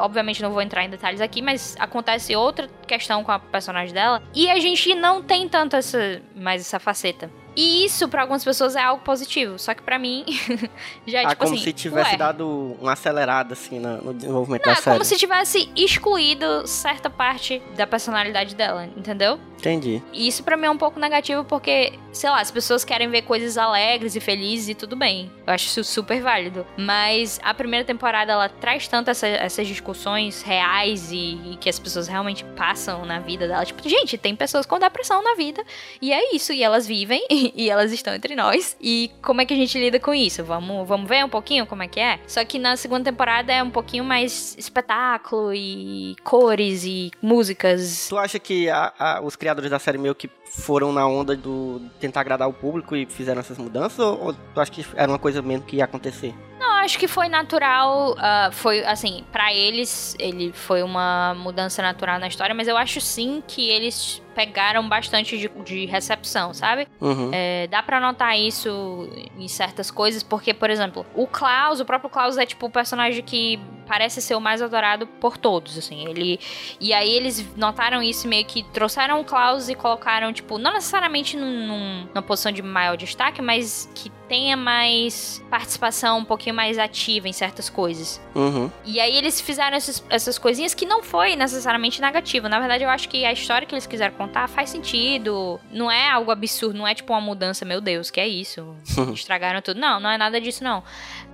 Obviamente 0.00 0.40
não 0.40 0.50
vou 0.50 0.62
entrar 0.62 0.84
em 0.84 0.88
detalhes 0.88 1.20
aqui, 1.20 1.42
mas 1.42 1.74
acontece 1.78 2.36
outra 2.36 2.68
questão 2.86 3.24
com 3.24 3.32
a 3.32 3.38
personagem 3.38 3.92
dela. 3.92 4.22
E 4.32 4.48
a 4.48 4.58
gente 4.60 4.94
não 4.94 5.22
tem 5.22 5.48
tanto 5.48 5.74
essa, 5.74 6.22
mais 6.36 6.60
essa 6.60 6.78
faceta. 6.78 7.28
E 7.54 7.84
isso, 7.84 8.08
para 8.08 8.22
algumas 8.22 8.44
pessoas, 8.44 8.76
é 8.76 8.82
algo 8.82 9.02
positivo. 9.02 9.58
Só 9.58 9.74
que 9.74 9.82
para 9.82 9.98
mim, 9.98 10.24
já 11.06 11.20
é 11.20 11.24
ah, 11.24 11.28
tipo 11.30 11.44
como 11.44 11.54
assim. 11.54 11.64
se 11.64 11.72
tivesse 11.72 12.12
ué. 12.12 12.16
dado 12.16 12.76
uma 12.80 12.92
acelerada, 12.92 13.52
assim, 13.52 13.78
no, 13.78 14.14
desenvolvimento 14.14 14.66
Não, 14.66 14.72
da 14.72 14.78
é 14.78 14.82
série. 14.82 14.94
como 14.96 15.04
se 15.04 15.16
tivesse 15.16 15.70
excluído 15.76 16.66
certa 16.66 17.10
parte 17.10 17.62
da 17.76 17.86
personalidade 17.86 18.54
dela, 18.54 18.86
entendeu? 18.96 19.38
Entendi. 19.62 20.02
E 20.12 20.26
isso 20.26 20.42
para 20.42 20.56
mim 20.56 20.66
é 20.66 20.70
um 20.70 20.76
pouco 20.76 20.98
negativo 20.98 21.44
porque, 21.44 21.92
sei 22.12 22.28
lá, 22.28 22.40
as 22.40 22.50
pessoas 22.50 22.84
querem 22.84 23.08
ver 23.08 23.22
coisas 23.22 23.56
alegres 23.56 24.16
e 24.16 24.20
felizes 24.20 24.70
e 24.70 24.74
tudo 24.74 24.96
bem. 24.96 25.30
Eu 25.46 25.54
acho 25.54 25.66
isso 25.66 25.84
super 25.84 26.20
válido. 26.20 26.66
Mas 26.76 27.38
a 27.44 27.54
primeira 27.54 27.84
temporada, 27.84 28.32
ela 28.32 28.48
traz 28.48 28.88
tanto 28.88 29.10
essa, 29.10 29.26
essas 29.28 29.68
discussões 29.68 30.42
reais 30.42 31.12
e, 31.12 31.52
e 31.52 31.56
que 31.60 31.68
as 31.68 31.78
pessoas 31.78 32.08
realmente 32.08 32.44
passam 32.56 33.06
na 33.06 33.20
vida 33.20 33.46
dela. 33.46 33.64
Tipo, 33.64 33.88
gente, 33.88 34.18
tem 34.18 34.34
pessoas 34.34 34.66
com 34.66 34.80
depressão 34.80 35.22
na 35.22 35.34
vida 35.34 35.64
e 36.00 36.12
é 36.12 36.34
isso. 36.34 36.52
E 36.52 36.60
elas 36.60 36.84
vivem 36.84 37.24
e 37.30 37.70
elas 37.70 37.92
estão 37.92 38.12
entre 38.12 38.34
nós. 38.34 38.76
E 38.80 39.12
como 39.22 39.42
é 39.42 39.46
que 39.46 39.54
a 39.54 39.56
gente 39.56 39.78
lida 39.78 40.00
com 40.00 40.12
isso? 40.12 40.42
Vamos, 40.42 40.88
vamos 40.88 41.08
ver 41.08 41.24
um 41.24 41.28
pouquinho 41.28 41.66
como 41.66 41.84
é 41.84 41.88
que 41.88 42.00
é? 42.00 42.18
Só 42.26 42.44
que 42.44 42.58
na 42.58 42.76
segunda 42.76 43.04
temporada 43.04 43.52
é 43.52 43.62
um 43.62 43.70
pouquinho 43.70 44.02
mais 44.02 44.56
espetáculo 44.58 45.54
e 45.54 46.16
cores 46.24 46.82
e 46.84 47.12
músicas. 47.22 48.08
Tu 48.08 48.18
acha 48.18 48.40
que 48.40 48.68
a, 48.68 48.92
a, 48.98 49.20
os 49.20 49.36
criadores 49.36 49.51
da 49.54 49.78
série 49.78 49.98
meio 49.98 50.14
que 50.14 50.30
foram 50.44 50.92
na 50.92 51.06
onda 51.06 51.36
do 51.36 51.80
tentar 52.00 52.20
agradar 52.20 52.48
o 52.48 52.52
público 52.52 52.96
e 52.96 53.06
fizeram 53.06 53.40
essas 53.40 53.58
mudanças? 53.58 53.98
Ou, 53.98 54.26
ou 54.26 54.32
tu 54.32 54.60
acha 54.60 54.70
que 54.70 54.84
era 54.94 55.10
uma 55.10 55.18
coisa 55.18 55.42
mesmo 55.42 55.64
que 55.64 55.76
ia 55.76 55.84
acontecer? 55.84 56.34
Não, 56.58 56.71
acho 56.82 56.98
que 56.98 57.08
foi 57.08 57.28
natural. 57.28 58.12
Uh, 58.12 58.52
foi 58.52 58.84
assim, 58.84 59.24
para 59.32 59.52
eles, 59.52 60.16
ele 60.18 60.52
foi 60.52 60.82
uma 60.82 61.34
mudança 61.34 61.82
natural 61.82 62.18
na 62.18 62.28
história, 62.28 62.54
mas 62.54 62.68
eu 62.68 62.76
acho 62.76 63.00
sim 63.00 63.42
que 63.46 63.68
eles 63.68 64.22
pegaram 64.34 64.88
bastante 64.88 65.38
de, 65.38 65.48
de 65.64 65.86
recepção, 65.86 66.52
sabe? 66.54 66.88
Uhum. 67.00 67.30
É, 67.32 67.66
dá 67.68 67.82
para 67.82 68.00
notar 68.00 68.38
isso 68.38 69.08
em 69.38 69.46
certas 69.48 69.90
coisas, 69.90 70.22
porque, 70.22 70.54
por 70.54 70.70
exemplo, 70.70 71.06
o 71.14 71.26
Klaus, 71.26 71.80
o 71.80 71.84
próprio 71.84 72.10
Klaus 72.10 72.38
é 72.38 72.46
tipo 72.46 72.66
o 72.66 72.70
personagem 72.70 73.22
que 73.22 73.60
parece 73.86 74.22
ser 74.22 74.34
o 74.34 74.40
mais 74.40 74.62
adorado 74.62 75.06
por 75.06 75.36
todos, 75.36 75.76
assim. 75.76 76.08
Ele 76.08 76.40
e 76.80 76.92
aí 76.92 77.10
eles 77.10 77.46
notaram 77.56 78.02
isso 78.02 78.26
meio 78.26 78.44
que 78.44 78.62
trouxeram 78.62 79.20
o 79.20 79.24
Klaus 79.24 79.68
e 79.68 79.74
colocaram 79.74 80.32
tipo 80.32 80.56
não 80.56 80.72
necessariamente 80.72 81.36
num, 81.36 82.06
numa 82.06 82.22
posição 82.22 82.50
de 82.50 82.62
maior 82.62 82.96
destaque, 82.96 83.42
mas 83.42 83.90
que 83.94 84.10
tenha 84.32 84.56
mais 84.56 85.44
participação 85.50 86.20
um 86.20 86.24
pouquinho 86.24 86.54
mais 86.54 86.78
ativa 86.78 87.28
em 87.28 87.34
certas 87.34 87.68
coisas. 87.68 88.18
Uhum. 88.34 88.70
E 88.82 88.98
aí 88.98 89.14
eles 89.14 89.42
fizeram 89.42 89.76
essas, 89.76 90.02
essas 90.08 90.38
coisinhas 90.38 90.72
que 90.72 90.86
não 90.86 91.02
foi 91.02 91.36
necessariamente 91.36 92.00
negativo. 92.00 92.48
Na 92.48 92.58
verdade, 92.58 92.82
eu 92.82 92.88
acho 92.88 93.10
que 93.10 93.26
a 93.26 93.32
história 93.32 93.66
que 93.66 93.74
eles 93.74 93.86
quiseram 93.86 94.14
contar 94.14 94.48
faz 94.48 94.70
sentido. 94.70 95.60
Não 95.70 95.90
é 95.90 96.08
algo 96.08 96.30
absurdo, 96.30 96.78
não 96.78 96.88
é 96.88 96.94
tipo 96.94 97.12
uma 97.12 97.20
mudança, 97.20 97.66
meu 97.66 97.78
Deus, 97.78 98.10
que 98.10 98.20
é 98.20 98.26
isso? 98.26 98.74
Estragaram 99.12 99.60
tudo. 99.60 99.78
Não, 99.78 100.00
não 100.00 100.08
é 100.08 100.16
nada 100.16 100.40
disso, 100.40 100.64
não. 100.64 100.82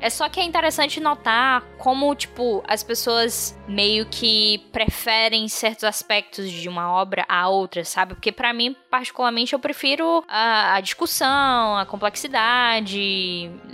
É 0.01 0.11
só 0.11 0.29
que 0.29 0.41
é 0.41 0.43
interessante 0.43 0.99
notar 0.99 1.63
como, 1.79 2.13
tipo, 2.17 2.65
as 2.67 2.83
pessoas 2.83 3.57
meio 3.69 4.07
que 4.07 4.59
preferem 4.73 5.47
certos 5.47 5.85
aspectos 5.85 6.51
de 6.51 6.69
uma 6.69 6.91
obra 6.91 7.25
a 7.29 7.49
outra, 7.49 7.85
sabe? 7.85 8.15
Porque 8.15 8.33
para 8.33 8.53
mim, 8.53 8.75
particularmente, 8.91 9.53
eu 9.53 9.61
prefiro 9.61 10.25
a, 10.27 10.75
a 10.75 10.81
discussão, 10.81 11.77
a 11.77 11.87
complexidade 11.87 12.88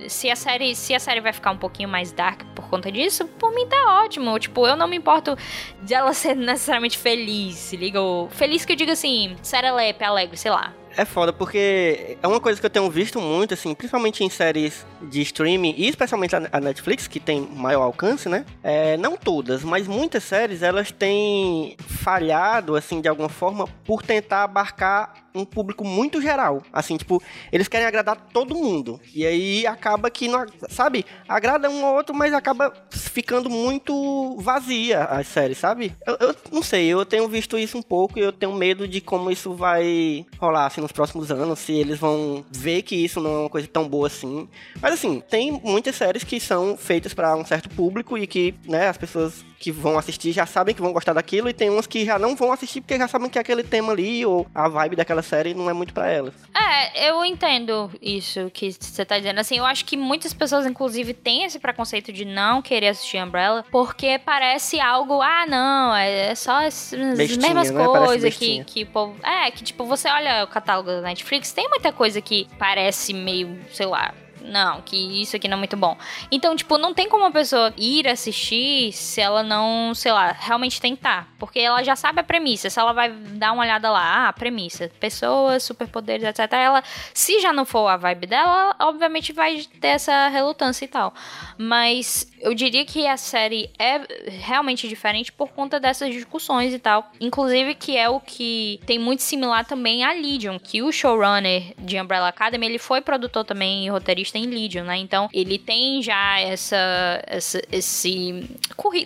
se 0.09 0.31
a 0.31 0.37
série, 0.37 0.75
se 0.75 0.95
a 0.95 0.99
série 0.99 1.21
vai 1.21 1.33
ficar 1.33 1.51
um 1.51 1.57
pouquinho 1.57 1.89
mais 1.89 2.13
dark 2.13 2.43
por 2.55 2.69
conta 2.69 2.91
disso, 2.91 3.27
por 3.39 3.55
mim 3.55 3.67
tá 3.67 4.03
ótimo. 4.03 4.39
Tipo, 4.39 4.67
eu 4.67 4.77
não 4.77 4.89
me 4.89 4.97
importo 4.97 5.37
de 5.83 5.95
ela 5.95 6.13
ser 6.15 6.35
necessariamente 6.35 6.99
feliz, 6.99 7.57
se 7.57 7.77
liga? 7.77 8.01
Ou 8.01 8.29
feliz 8.31 8.65
que 8.65 8.73
eu 8.73 8.77
digo 8.77 8.93
assim, 8.93 9.37
serelepe, 9.43 10.05
alegre, 10.05 10.37
sei 10.37 10.51
lá. 10.51 10.73
É 10.97 11.05
foda, 11.05 11.33
porque 11.33 12.17
é 12.23 12.29
uma 12.29 12.39
coisa 12.39 12.61
que 12.61 12.67
eu 12.67 12.71
tenho 12.71 12.89
visto 12.89 13.21
muito, 13.21 13.53
assim, 13.53 13.75
principalmente 13.75 14.23
em 14.23 14.31
séries 14.31 14.87
de 15.03 15.23
streaming, 15.23 15.75
e 15.77 15.89
especialmente 15.89 16.37
a 16.37 16.61
Netflix, 16.61 17.09
que 17.09 17.19
tem 17.19 17.41
maior 17.41 17.83
alcance, 17.83 18.29
né? 18.29 18.45
É, 18.63 18.97
não 18.97 19.17
todas, 19.17 19.65
mas 19.65 19.89
muitas 19.89 20.23
séries, 20.23 20.63
elas 20.63 20.93
têm 20.93 21.77
falhado, 21.81 22.77
assim, 22.77 23.01
de 23.01 23.09
alguma 23.09 23.29
forma, 23.29 23.67
por 23.85 24.03
tentar 24.03 24.45
abarcar 24.45 25.24
um 25.35 25.45
público 25.45 25.85
muito 25.85 26.23
geral. 26.23 26.63
Assim, 26.73 26.97
tipo, 26.97 27.21
eles 27.51 27.67
querem 27.67 27.87
agradar 27.87 28.17
todo 28.33 28.55
mundo. 28.55 29.01
E 29.13 29.27
aí 29.27 29.67
acaba 29.67 30.09
que, 30.09 30.29
não, 30.29 30.47
sabe, 30.69 31.05
agrada 31.29 31.69
um 31.69 31.85
ou 31.85 31.97
outro, 31.97 32.15
mas 32.15 32.33
acaba 32.33 32.73
ficando 32.91 33.51
muito 33.51 34.37
vazia 34.39 35.05
as 35.05 35.27
séries, 35.27 35.59
sabe? 35.59 35.95
Eu, 36.07 36.17
eu 36.21 36.37
não 36.53 36.63
sei, 36.63 36.87
eu 36.87 37.05
tenho 37.05 37.29
visto 37.29 37.59
isso 37.59 37.77
um 37.77 37.83
pouco 37.83 38.19
e 38.19 38.23
eu 38.23 38.33
tenho 38.33 38.55
medo 38.55 38.87
de 38.87 39.01
como 39.01 39.31
isso 39.31 39.55
vai 39.55 40.25
rolar, 40.39 40.67
assim, 40.67 40.81
nos 40.81 40.93
próximos 40.93 41.33
anos, 41.33 41.59
se 41.59 41.73
eles 41.73 41.99
vão 41.99 42.45
ver 42.51 42.83
que 42.83 42.95
isso 42.95 43.21
não 43.21 43.31
é 43.31 43.39
uma 43.41 43.51
coisa 43.51 43.67
tão 43.67 43.89
boa 43.89 44.07
assim. 44.07 44.49
Mas 44.81 44.95
assim, 44.95 45.21
tem 45.29 45.61
muitas 45.65 45.97
séries 45.97 46.23
que 46.23 46.39
são 46.39 46.77
feitas 46.77 47.13
para 47.13 47.35
um 47.35 47.45
certo 47.45 47.69
público 47.71 48.17
e 48.17 48.27
que, 48.27 48.55
né, 48.67 48.89
as 48.89 48.97
pessoas 48.97 49.45
que 49.65 49.73
vão 49.73 49.99
assistir 49.99 50.31
já 50.31 50.45
sabem 50.45 50.75
que 50.75 50.83
vão 50.83 50.93
gostar 50.93 51.15
daquilo 51.15 51.49
e 51.49 51.55
tem 51.55 51.71
umas 51.71 51.87
que 51.87 52.05
já 52.05 52.19
não 52.19 52.37
vão 52.37 52.53
assistir 52.53 52.83
porque 52.83 52.99
já 52.99 53.09
sabem 53.09 53.31
que 53.31 53.39
aquele 53.39 53.63
tema 53.63 53.93
ali 53.95 54.27
ou 54.27 54.47
a 54.55 54.69
vibe 54.69 54.95
daquela 54.95 55.23
série 55.23 55.55
não 55.55 55.71
é 55.71 55.73
muito 55.73 55.95
para 55.95 56.07
elas. 56.07 56.35
É, 56.55 57.09
eu 57.09 57.25
entendo 57.25 57.91
isso 58.03 58.51
que 58.53 58.71
você 58.71 59.07
tá 59.07 59.17
dizendo. 59.17 59.41
Assim, 59.41 59.57
eu 59.57 59.65
acho 59.65 59.87
que 59.87 59.97
muitas 59.97 60.35
pessoas, 60.35 60.67
inclusive, 60.67 61.15
têm 61.15 61.45
esse 61.45 61.59
preconceito 61.59 62.13
de 62.13 62.27
não 62.27 62.61
querer 62.61 62.89
assistir 62.89 63.17
Umbrella 63.17 63.65
porque 63.71 64.19
parece 64.19 64.79
algo, 64.79 65.23
ah, 65.23 65.47
não, 65.49 65.97
é 65.97 66.35
só 66.35 66.67
as, 66.67 66.93
Bestinha, 67.17 67.55
mesmas 67.55 67.71
né? 67.71 67.85
Coisas 67.87 68.37
que, 68.37 68.63
que 68.65 68.83
o 68.83 68.87
povo. 68.89 69.17
É, 69.25 69.51
que 69.51 69.65
tipo, 69.65 69.87
você 69.87 70.11
olha 70.11 70.45
o 70.45 70.47
catálogo 70.47 70.91
da 70.91 71.01
Netflix, 71.01 71.55
tem 71.55 71.67
muita 71.71 71.91
coisa 71.91 72.21
que 72.21 72.47
parece 72.59 73.15
meio, 73.15 73.59
sei 73.73 73.87
lá. 73.87 74.13
Não, 74.45 74.81
que 74.83 74.97
isso 75.21 75.37
aqui 75.37 75.49
não 75.49 75.57
é 75.57 75.59
muito 75.59 75.77
bom. 75.77 75.97
Então, 76.31 76.55
tipo, 76.55 76.79
não 76.79 76.95
tem 76.95 77.09
como 77.09 77.25
a 77.25 77.31
pessoa 77.31 77.73
ir 77.77 78.07
assistir 78.07 78.93
se 78.93 79.21
ela 79.21 79.43
não, 79.43 79.95
sei 79.95 80.13
lá, 80.13 80.33
realmente 80.39 80.81
tentar. 80.81 81.29
Porque 81.39 81.59
ela 81.59 81.83
já 81.83 81.97
sabe 81.97 82.21
a 82.21 82.25
premissa. 82.25 82.71
Se 82.71 82.79
ela 82.79 82.93
vai 82.93 83.11
dar 83.11 83.53
uma 83.53 83.63
olhada 83.63 83.91
lá, 83.91 84.29
ah, 84.29 84.33
premissa, 84.33 84.91
pessoas, 85.01 85.63
superpoderes, 85.63 86.27
etc. 86.27 86.53
Ela, 86.53 86.83
se 87.13 87.41
já 87.41 87.53
não 87.53 87.65
for 87.65 87.89
a 87.89 87.97
vibe 87.97 88.27
dela, 88.27 88.45
ela, 88.45 88.77
obviamente 88.81 89.33
vai 89.33 89.65
ter 89.81 89.89
essa 89.89 90.29
relutância 90.29 90.85
e 90.85 90.89
tal. 90.89 91.15
Mas 91.57 92.31
eu 92.41 92.55
diria 92.55 92.85
que 92.85 93.07
a 93.07 93.17
série 93.17 93.71
é 93.79 94.01
realmente 94.29 94.87
diferente 94.87 95.33
por 95.33 95.49
conta 95.49 95.81
dessas 95.81 96.13
discussões 96.13 96.73
e 96.73 96.79
tal. 96.79 97.11
Inclusive, 97.21 97.75
que 97.75 97.97
é 97.97 98.09
o 98.09 98.21
que 98.21 98.81
tem 98.87 98.99
muito 98.99 99.23
similar 99.23 99.65
também 99.65 100.05
a 100.05 100.13
Legion, 100.13 100.59
que 100.59 100.83
o 100.83 100.93
showrunner 100.93 101.75
de 101.79 102.01
Umbrella 102.01 102.29
Academy, 102.29 102.67
ele 102.67 102.79
foi 102.79 103.01
produtor 103.01 103.45
também 103.45 103.87
e 103.87 103.89
roteirista 103.89 104.34
em 104.39 104.47
Legion, 104.47 104.85
né? 104.85 104.97
Então, 104.97 105.29
ele 105.33 105.59
tem 105.59 106.03
já 106.03 106.39
essa, 106.41 107.23
essa 107.27 107.63
esse 107.71 108.49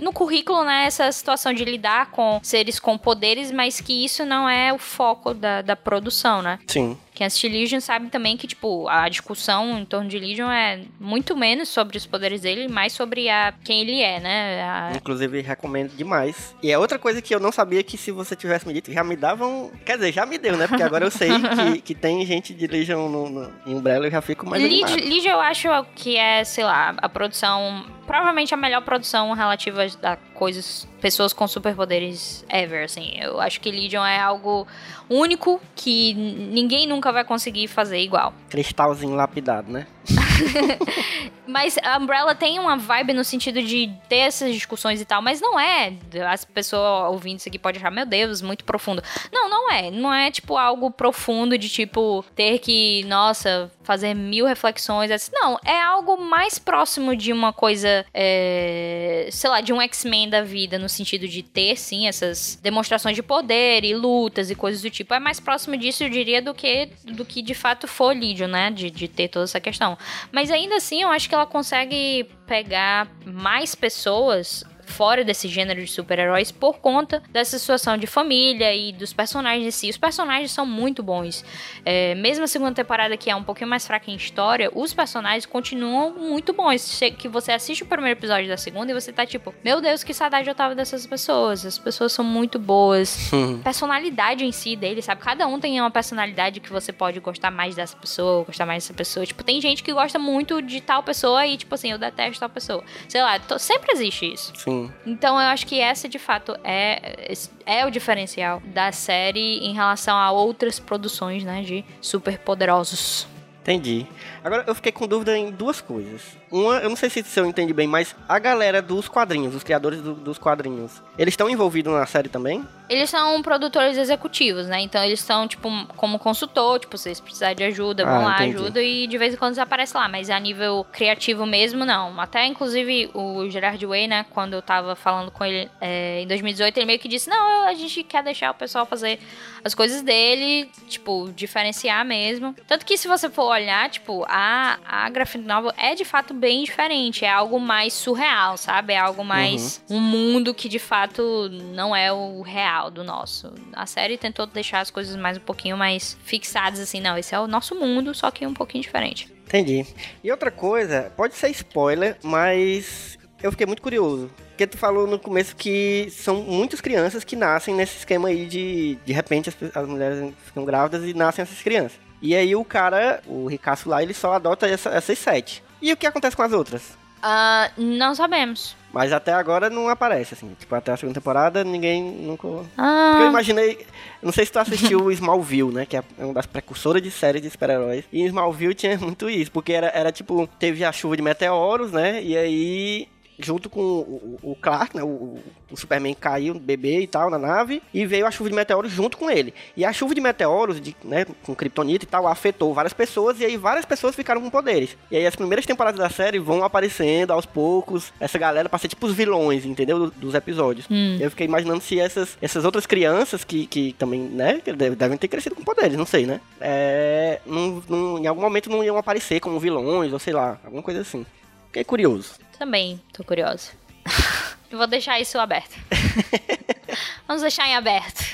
no 0.01 0.13
currículo, 0.13 0.65
né, 0.65 0.85
essa 0.87 1.11
situação 1.13 1.53
de 1.53 1.65
lidar 1.65 2.11
com 2.11 2.41
seres 2.43 2.79
com 2.79 2.97
poderes, 2.99 3.51
mas 3.51 3.81
que 3.81 4.05
isso 4.05 4.25
não 4.25 4.49
é 4.49 4.73
o 4.73 4.79
foco 4.79 5.35
da, 5.35 5.63
da 5.63 5.77
produção, 5.77 6.43
né? 6.43 6.59
Sim. 6.67 6.97
Quem 7.19 7.27
assiste 7.27 7.49
Legion 7.49 7.81
sabe 7.81 8.11
também 8.11 8.37
que, 8.37 8.47
tipo, 8.47 8.87
a 8.89 9.09
discussão 9.09 9.77
em 9.81 9.85
torno 9.85 10.09
de 10.09 10.17
Legion 10.21 10.49
é 10.49 10.83
muito 11.01 11.37
menos 11.37 11.69
sobre 11.69 11.99
os 11.99 12.07
poderes 12.07 12.43
dele, 12.43 12.69
mais 12.69 12.93
sobre 12.93 13.29
a, 13.29 13.53
quem 13.65 13.81
ele 13.81 14.01
é, 14.01 14.21
né? 14.21 14.63
A- 14.63 14.93
Inclusive, 14.95 15.41
recomendo 15.41 15.91
demais. 15.97 16.55
E 16.63 16.71
é 16.71 16.79
outra 16.79 16.97
coisa 16.97 17.21
que 17.21 17.35
eu 17.35 17.41
não 17.41 17.51
sabia 17.51 17.83
que 17.83 17.99
se 17.99 18.13
você 18.13 18.37
tivesse 18.37 18.69
me 18.69 18.73
dito, 18.73 18.93
já 18.93 19.03
me 19.03 19.17
davam. 19.17 19.69
Quer 19.85 19.97
dizer, 19.97 20.13
já 20.13 20.25
me 20.25 20.39
deu, 20.39 20.57
né? 20.57 20.69
Porque 20.69 20.81
agora 20.81 21.05
eu 21.07 21.11
sei 21.11 21.29
que, 21.75 21.81
que 21.83 21.95
tem 21.97 22.25
gente 22.25 22.55
de 22.55 22.69
Legion 22.69 23.09
no, 23.09 23.29
no, 23.29 23.53
em 23.67 23.75
Umbrella 23.75 24.07
eu 24.07 24.11
já 24.13 24.21
fico 24.23 24.47
mais 24.49 24.63
Legion, 24.63 25.33
eu 25.33 25.41
acho 25.41 25.69
que 25.97 26.17
é, 26.17 26.45
sei 26.45 26.63
lá, 26.63 26.95
a 26.99 27.09
produção. 27.09 27.85
Provavelmente 28.09 28.55
a 28.55 28.57
melhor 28.57 28.81
produção 28.81 29.33
relativa 29.35 29.87
a 30.03 30.17
coisas. 30.33 30.89
Pessoas 30.99 31.35
com 31.35 31.47
superpoderes 31.47 32.43
ever, 32.49 32.85
assim. 32.85 33.13
Eu 33.21 33.39
acho 33.39 33.61
que 33.61 33.71
Legion 33.71 34.03
é 34.03 34.19
algo 34.19 34.67
único 35.11 35.61
que 35.77 36.15
ninguém 36.15 36.87
nunca 36.87 37.13
vai 37.13 37.23
conseguir 37.23 37.69
fazer 37.69 38.01
igual. 38.01 38.33
Cristalzinho 38.49 39.15
lapidado, 39.15 39.71
né? 39.71 39.87
Mas 41.49 41.79
a 41.83 41.97
Umbrella 41.97 42.35
tem 42.35 42.59
uma 42.59 42.77
vibe 42.77 43.15
no 43.15 43.25
sentido 43.25 43.63
de 43.63 43.91
ter 44.07 44.19
essas 44.19 44.53
discussões 44.53 45.01
e 45.01 45.05
tal, 45.07 45.23
mas 45.23 45.41
não 45.41 45.59
é. 45.59 45.95
As 46.29 46.45
pessoas 46.45 47.11
ouvindo 47.11 47.39
isso 47.39 47.49
aqui 47.49 47.59
podem 47.59 47.81
achar, 47.81 47.91
meu 47.91 48.05
Deus, 48.05 48.43
muito 48.43 48.65
profundo. 48.65 49.03
Não, 49.33 49.49
não 49.49 49.73
é. 49.73 49.91
Não 49.91 50.13
é 50.13 50.31
tipo 50.31 50.59
algo 50.59 50.91
profundo 50.91 51.57
de 51.57 51.71
tipo 51.71 52.23
ter 52.37 52.59
que, 52.59 53.03
nossa, 53.05 53.71
fazer 53.83 54.13
mil 54.13 54.45
reflexões. 54.45 55.11
assim. 55.11 55.31
Não, 55.33 55.59
é 55.65 55.81
algo 55.81 56.19
mais 56.21 56.59
próximo 56.59 57.17
de 57.17 57.33
uma 57.33 57.55
coisa, 57.55 58.05
é, 58.13 59.29
sei 59.33 59.49
lá, 59.49 59.63
de 59.63 59.73
um 59.73 59.81
X-Men 59.81 60.29
da 60.29 60.43
vida, 60.43 60.79
no 60.79 60.91
sentido 60.91 61.27
de 61.27 61.43
ter, 61.43 61.77
sim, 61.77 62.07
essas 62.07 62.59
demonstrações 62.63 63.17
de 63.17 63.23
poder 63.23 63.85
e 63.85 63.95
lutas 63.95 64.51
e 64.51 64.55
coisas 64.55 64.83
do 64.83 64.91
tipo. 64.91 65.15
É 65.15 65.19
mais 65.19 65.41
próximo 65.41 65.79
disso, 65.79 66.05
eu 66.05 66.11
diria, 66.11 66.43
do 66.43 66.53
que, 66.53 66.91
do 67.05 67.25
que 67.25 67.41
de 67.41 67.55
fato 67.55 67.89
for 67.89 68.15
Legion, 68.15 68.49
né? 68.49 68.71
De, 68.71 68.91
de 68.91 69.09
ter 69.09 69.29
toda 69.29 69.45
essa 69.45 69.59
questão. 69.59 69.97
Mas 70.33 70.51
ainda 70.51 70.77
assim, 70.77 71.03
eu 71.03 71.09
acho 71.09 71.29
que 71.29 71.35
ela 71.35 71.47
consegue 71.47 72.25
pegar 72.47 73.09
mais 73.25 73.75
pessoas 73.75 74.65
fora 74.89 75.25
desse 75.25 75.49
gênero 75.49 75.81
de 75.81 75.87
super-heróis 75.91 76.51
por 76.51 76.79
conta 76.79 77.23
dessa 77.31 77.59
situação 77.59 77.97
de 77.97 78.07
família 78.07 78.75
e 78.75 78.93
dos 78.93 79.13
personagens 79.13 79.67
em 79.67 79.71
si. 79.71 79.91
Os 79.91 79.97
personagens 79.97 80.51
são 80.51 80.65
muito 80.67 81.03
bons. 81.03 81.45
É, 81.85 82.15
mesmo 82.15 82.45
a 82.45 82.47
segunda 82.47 82.73
temporada, 82.73 83.17
que 83.17 83.31
é 83.31 83.37
um 83.37 83.43
pouquinho 83.45 83.69
mais 83.71 83.87
fraca 83.87 84.11
em 84.11 84.15
história, 84.15 84.71
os 84.75 84.93
personagens 84.95 85.47
continuam 85.47 86.13
muito 86.15 86.53
bons. 86.53 86.99
Que 87.19 87.29
você 87.29 87.53
assiste 87.53 87.83
o 87.83 87.87
primeiro 87.87 88.19
episódio 88.19 88.49
da 88.49 88.57
segunda 88.57 88.91
e 88.91 88.95
você 88.95 89.13
tá 89.13 89.25
tipo, 89.27 89.55
meu 89.65 89.81
Deus, 89.81 90.03
que 90.03 90.13
saudade 90.15 90.49
eu 90.49 90.55
tava 90.55 90.75
dessas 90.75 91.07
pessoas. 91.07 91.65
As 91.65 91.79
pessoas 91.79 92.13
são 92.13 92.25
muito 92.25 92.59
boas. 92.59 93.31
personalidade 93.63 94.45
em 94.45 94.53
si 94.53 94.75
deles, 94.77 95.05
sabe? 95.05 95.21
Cada 95.21 95.47
um 95.47 95.61
tem 95.61 95.81
uma 95.81 95.91
personalidade 95.91 96.61
que 96.61 96.71
você 96.73 96.93
pode 96.93 97.21
gostar 97.21 97.51
mais 97.51 97.75
dessa 97.75 97.97
pessoa, 97.97 98.45
gostar 98.45 98.67
mais 98.67 98.83
dessa 98.85 98.95
pessoa. 98.95 99.27
Tipo, 99.27 99.43
tem 99.45 99.61
gente 99.61 99.83
que 99.83 99.93
gosta 99.93 100.19
muito 100.19 100.61
de 100.63 100.81
tal 100.81 101.03
pessoa 101.03 101.47
e, 101.47 101.57
tipo 101.57 101.75
assim, 101.75 101.91
eu 101.93 101.99
detesto 101.99 102.41
tal 102.41 102.49
pessoa. 102.49 102.83
Sei 103.09 103.21
lá, 103.23 103.39
to- 103.39 103.59
sempre 103.59 103.93
existe 103.93 104.33
isso. 104.33 104.53
Sim. 104.57 104.78
Então 105.07 105.41
eu 105.41 105.49
acho 105.49 105.67
que 105.67 105.81
essa 105.81 106.09
de 106.09 106.19
fato 106.19 106.57
é, 106.63 107.33
é 107.67 107.87
o 107.87 107.91
diferencial 107.91 108.63
da 108.67 108.93
série 108.93 109.59
em 109.59 109.73
relação 109.73 110.17
a 110.17 110.31
outras 110.31 110.79
produções, 110.79 111.45
né, 111.45 111.63
de 111.63 111.85
super 112.01 112.39
poderosos. 112.39 113.27
Entendi. 113.63 114.07
Agora 114.43 114.65
eu 114.67 114.75
fiquei 114.75 114.91
com 114.91 115.07
dúvida 115.07 115.37
em 115.37 115.51
duas 115.51 115.79
coisas. 115.81 116.39
Uma, 116.51 116.79
eu 116.79 116.89
não 116.89 116.97
sei 116.97 117.11
se, 117.11 117.23
se 117.23 117.39
eu 117.39 117.47
entendi 117.47 117.73
bem, 117.73 117.87
mas 117.87 118.15
a 118.29 118.39
galera 118.39 118.81
dos 118.81 119.09
quadrinhos, 119.09 119.55
os 119.55 119.63
criadores 119.63 120.01
do- 120.01 120.15
dos 120.15 120.39
quadrinhos, 120.39 121.03
eles 121.19 121.33
estão 121.33 121.49
envolvidos 121.51 121.93
na 121.93 122.07
série 122.07 122.29
também? 122.29 122.67
Eles 122.89 123.11
são 123.11 123.43
produtores 123.43 123.99
executivos, 123.99 124.67
né? 124.67 124.81
Então 124.81 125.05
eles 125.05 125.21
são, 125.21 125.47
tipo, 125.47 125.69
como 125.97 126.19
consultor, 126.19 126.79
tipo, 126.81 126.97
se 126.97 127.03
vocês 127.05 127.21
precisarem 127.21 127.55
de 127.57 127.65
ajuda, 127.65 128.03
vão 128.05 128.15
Ah, 128.23 128.25
lá, 128.25 128.35
entendi. 128.47 128.57
ajuda 128.63 128.83
e 128.83 129.07
de 129.07 129.19
vez 129.19 129.35
em 129.35 129.37
quando 129.37 129.51
eles 129.51 129.59
aparecem 129.59 130.01
lá. 130.01 130.09
Mas 130.09 130.31
a 130.31 130.41
nível 130.41 130.87
criativo 130.91 131.45
mesmo, 131.45 131.85
não. 131.85 132.19
Até, 132.19 132.47
inclusive, 132.47 133.11
o 133.13 133.47
Gerard 133.51 133.85
Way, 133.85 134.09
né? 134.09 134.25
Quando 134.31 134.55
eu 134.55 134.63
tava 134.63 134.97
falando 134.97 135.31
com 135.31 135.45
ele 135.45 135.71
é, 135.83 136.23
em 136.23 136.27
2018, 136.27 136.79
ele 136.79 136.87
meio 136.87 136.99
que 136.99 137.09
disse, 137.09 137.29
não, 137.29 137.67
a 137.67 137.75
gente 137.75 138.03
quer 138.03 138.23
deixar 138.23 138.51
o 138.53 138.55
pessoal 138.55 138.87
fazer 138.87 139.19
as 139.63 139.75
coisas 139.75 140.01
dele, 140.01 140.71
tipo, 140.89 141.31
diferenciar 141.37 142.07
mesmo. 142.07 142.55
Tanto 142.67 142.87
que 142.87 142.97
se 142.97 143.07
você 143.07 143.29
for 143.29 143.45
olhar, 143.53 143.91
tipo, 143.91 144.25
a, 144.27 144.79
a 144.87 145.11
graphic 145.11 145.45
novel 145.45 145.73
é 145.77 145.95
de 145.95 146.07
fato 146.07 146.33
bem 146.39 146.63
diferente. 146.65 147.25
É 147.25 147.31
algo 147.31 147.59
mais 147.61 147.93
surreal, 147.93 148.57
sabe? 148.57 148.93
É 148.93 148.99
algo 148.99 149.25
mais 149.25 149.83
um 149.91 150.01
mundo 150.01 150.55
que 150.55 150.69
de 150.69 150.79
fato 150.79 151.49
não 151.75 151.95
é 151.95 152.13
o 152.13 152.41
real 152.43 152.91
do 152.91 153.03
nosso. 153.05 153.53
A 153.73 153.85
série 153.87 154.17
tentou 154.17 154.47
deixar 154.47 154.81
as 154.81 154.91
coisas 154.91 155.17
mais 155.17 155.37
um 155.37 155.41
pouquinho 155.41 155.77
mais 155.77 156.17
fixadas, 156.25 156.81
assim, 156.81 157.01
não, 157.01 157.19
esse 157.19 157.35
é 157.35 157.41
o 157.41 157.47
nosso 157.47 157.75
mundo, 157.75 158.15
só 158.15 158.31
que 158.31 158.47
um 158.47 158.55
pouquinho 158.55 158.83
diferente. 158.83 159.31
Entendi. 159.47 159.85
E 160.23 160.31
outra 160.31 160.51
coisa, 160.51 161.13
pode 161.17 161.35
ser 161.35 161.49
spoiler, 161.51 162.17
mas 162.23 163.19
eu 163.43 163.51
fiquei 163.51 163.67
muito 163.67 163.83
curioso. 163.83 164.31
Porque 164.51 164.67
tu 164.67 164.77
falou 164.77 165.07
no 165.07 165.19
começo 165.19 165.55
que 165.55 166.09
são 166.11 166.43
muitas 166.43 166.81
crianças 166.81 167.23
que 167.25 167.37
nascem 167.37 167.75
nesse 167.75 167.99
esquema 167.99 168.29
aí 168.29 168.47
de 168.47 168.99
de 169.07 169.13
repente 169.13 169.49
as, 169.49 169.57
as 169.77 169.89
mulheres 169.89 170.35
ficam 170.45 170.65
grávidas 170.65 171.05
e 171.05 171.15
nascem 171.15 171.43
essas 171.43 171.63
crianças. 171.63 171.99
E 172.21 172.35
aí 172.35 172.57
o 172.57 172.65
cara, 172.65 173.23
o 173.27 173.47
ricaço 173.47 173.89
lá, 173.89 174.03
ele 174.03 174.13
só 174.13 174.33
adota 174.33 174.67
essa- 174.67 174.91
essas 174.91 175.17
sete. 175.19 175.63
E 175.81 175.93
o 175.93 175.97
que 175.97 176.07
acontece 176.07 176.37
com 176.37 176.43
as 176.43 176.53
outras? 176.53 176.97
Ah, 177.23 177.71
não 177.77 178.15
sabemos. 178.15 178.77
Mas 178.93 179.13
até 179.13 179.33
agora 179.33 179.69
não 179.69 179.89
aparece, 179.89 180.35
assim. 180.35 180.55
Tipo, 180.59 180.75
até 180.75 180.93
a 180.93 180.97
segunda 180.97 181.19
temporada 181.19 181.65
ninguém 181.65 182.03
nunca. 182.03 182.47
Porque 182.49 182.63
eu 182.77 182.85
Ah, 182.85 183.27
imaginei. 183.29 183.85
Não 184.23 184.33
sei 184.33 184.47
se 184.47 184.53
tu 184.53 184.59
assistiu 184.59 185.11
Smallville, 185.13 185.73
né? 185.73 185.85
Que 185.85 185.97
é 185.97 186.03
uma 186.19 186.33
das 186.33 186.47
precursoras 186.47 187.03
de 187.03 187.11
séries 187.11 187.43
de 187.43 187.51
super-heróis. 187.51 188.05
E 188.13 188.23
em 188.23 188.27
Smallville 188.27 188.75
tinha 188.75 188.97
muito 188.99 189.29
isso. 189.29 189.51
Porque 189.51 189.73
era, 189.73 189.89
era 189.89 190.13
tipo, 190.13 190.47
teve 190.59 190.85
a 190.85 190.93
chuva 190.93 191.17
de 191.17 191.23
meteoros, 191.23 191.93
né? 191.93 192.23
E 192.23 192.37
aí 192.37 193.09
junto 193.39 193.71
com 193.71 193.81
o, 193.81 194.39
o 194.43 194.57
Clark, 194.57 194.97
né? 194.97 195.03
O, 195.03 195.39
o 195.71 195.77
Superman 195.77 196.15
caiu, 196.15 196.55
bebê 196.59 197.01
e 197.03 197.07
tal, 197.07 197.31
na 197.31 197.39
nave, 197.39 197.83
e 197.93 198.05
veio 198.07 198.27
a 198.27 198.31
chuva 198.31 198.49
de 198.51 198.57
meteoros 198.57 198.91
junto 198.91 199.17
com 199.19 199.31
ele. 199.31 199.53
E 199.77 199.85
a 199.85 199.93
chuva 199.93 200.15
de 200.15 200.21
meteoros, 200.21 200.81
de, 200.81 200.97
né, 201.05 201.27
com 201.43 201.55
kryptonita 201.55 202.05
e 202.05 202.09
tal, 202.09 202.27
afetou 202.27 202.73
várias 202.75 202.93
pessoas, 202.93 203.39
e 203.41 203.45
aí 203.45 203.57
várias 203.57 203.85
pessoas 203.85 204.15
ficaram 204.17 204.41
com 204.41 204.49
poderes. 204.51 204.97
E 205.11 205.17
aí 205.17 205.27
as 205.27 205.37
primeiras 205.37 205.67
temporadas 205.67 205.99
da 206.01 206.09
série 206.11 206.39
vão 206.39 206.65
aparecendo 206.65 207.31
aos 207.33 207.45
poucos, 207.47 208.13
essa 208.19 208.39
galera 208.39 208.69
pra 208.69 208.79
ser 208.79 208.89
tipo 208.89 209.07
os 209.07 209.15
vilões, 209.15 209.65
entendeu? 209.67 210.11
Dos 210.11 210.35
episódios. 210.35 210.87
Hum. 210.91 211.19
Eu 211.21 211.31
fiquei 211.31 211.47
imaginando 211.47 211.81
se 211.83 212.01
essas, 212.01 212.37
essas 212.41 212.65
outras 212.65 212.87
crianças 212.87 213.45
que, 213.45 213.67
que 213.67 213.93
também, 213.99 214.21
né, 214.21 214.61
devem 214.97 215.19
ter 215.19 215.29
crescido 215.29 215.55
com 215.55 215.63
poderes, 215.63 215.97
não 215.97 216.07
sei, 216.07 216.27
né? 216.27 216.41
É, 216.61 217.41
não- 217.47 217.83
não- 217.89 218.19
em 218.19 218.27
algum 218.27 218.41
momento 218.41 218.71
não 218.71 218.83
iam 218.83 218.97
aparecer 218.97 219.41
como 219.41 219.61
vilões, 219.61 220.13
ou 220.13 220.19
sei 220.19 220.33
lá, 220.33 220.59
alguma 220.65 220.83
coisa 220.83 221.01
assim. 221.03 221.25
Fiquei 221.67 221.85
curioso. 221.85 222.33
Também 222.59 223.01
tô 223.13 223.23
curiosa. 223.23 223.71
Vou 224.71 224.87
deixar 224.87 225.21
isso 225.21 225.39
aberto. 225.39 225.77
Vamos 227.27 227.43
deixar 227.43 227.67
em 227.69 227.75
aberto. 227.77 228.25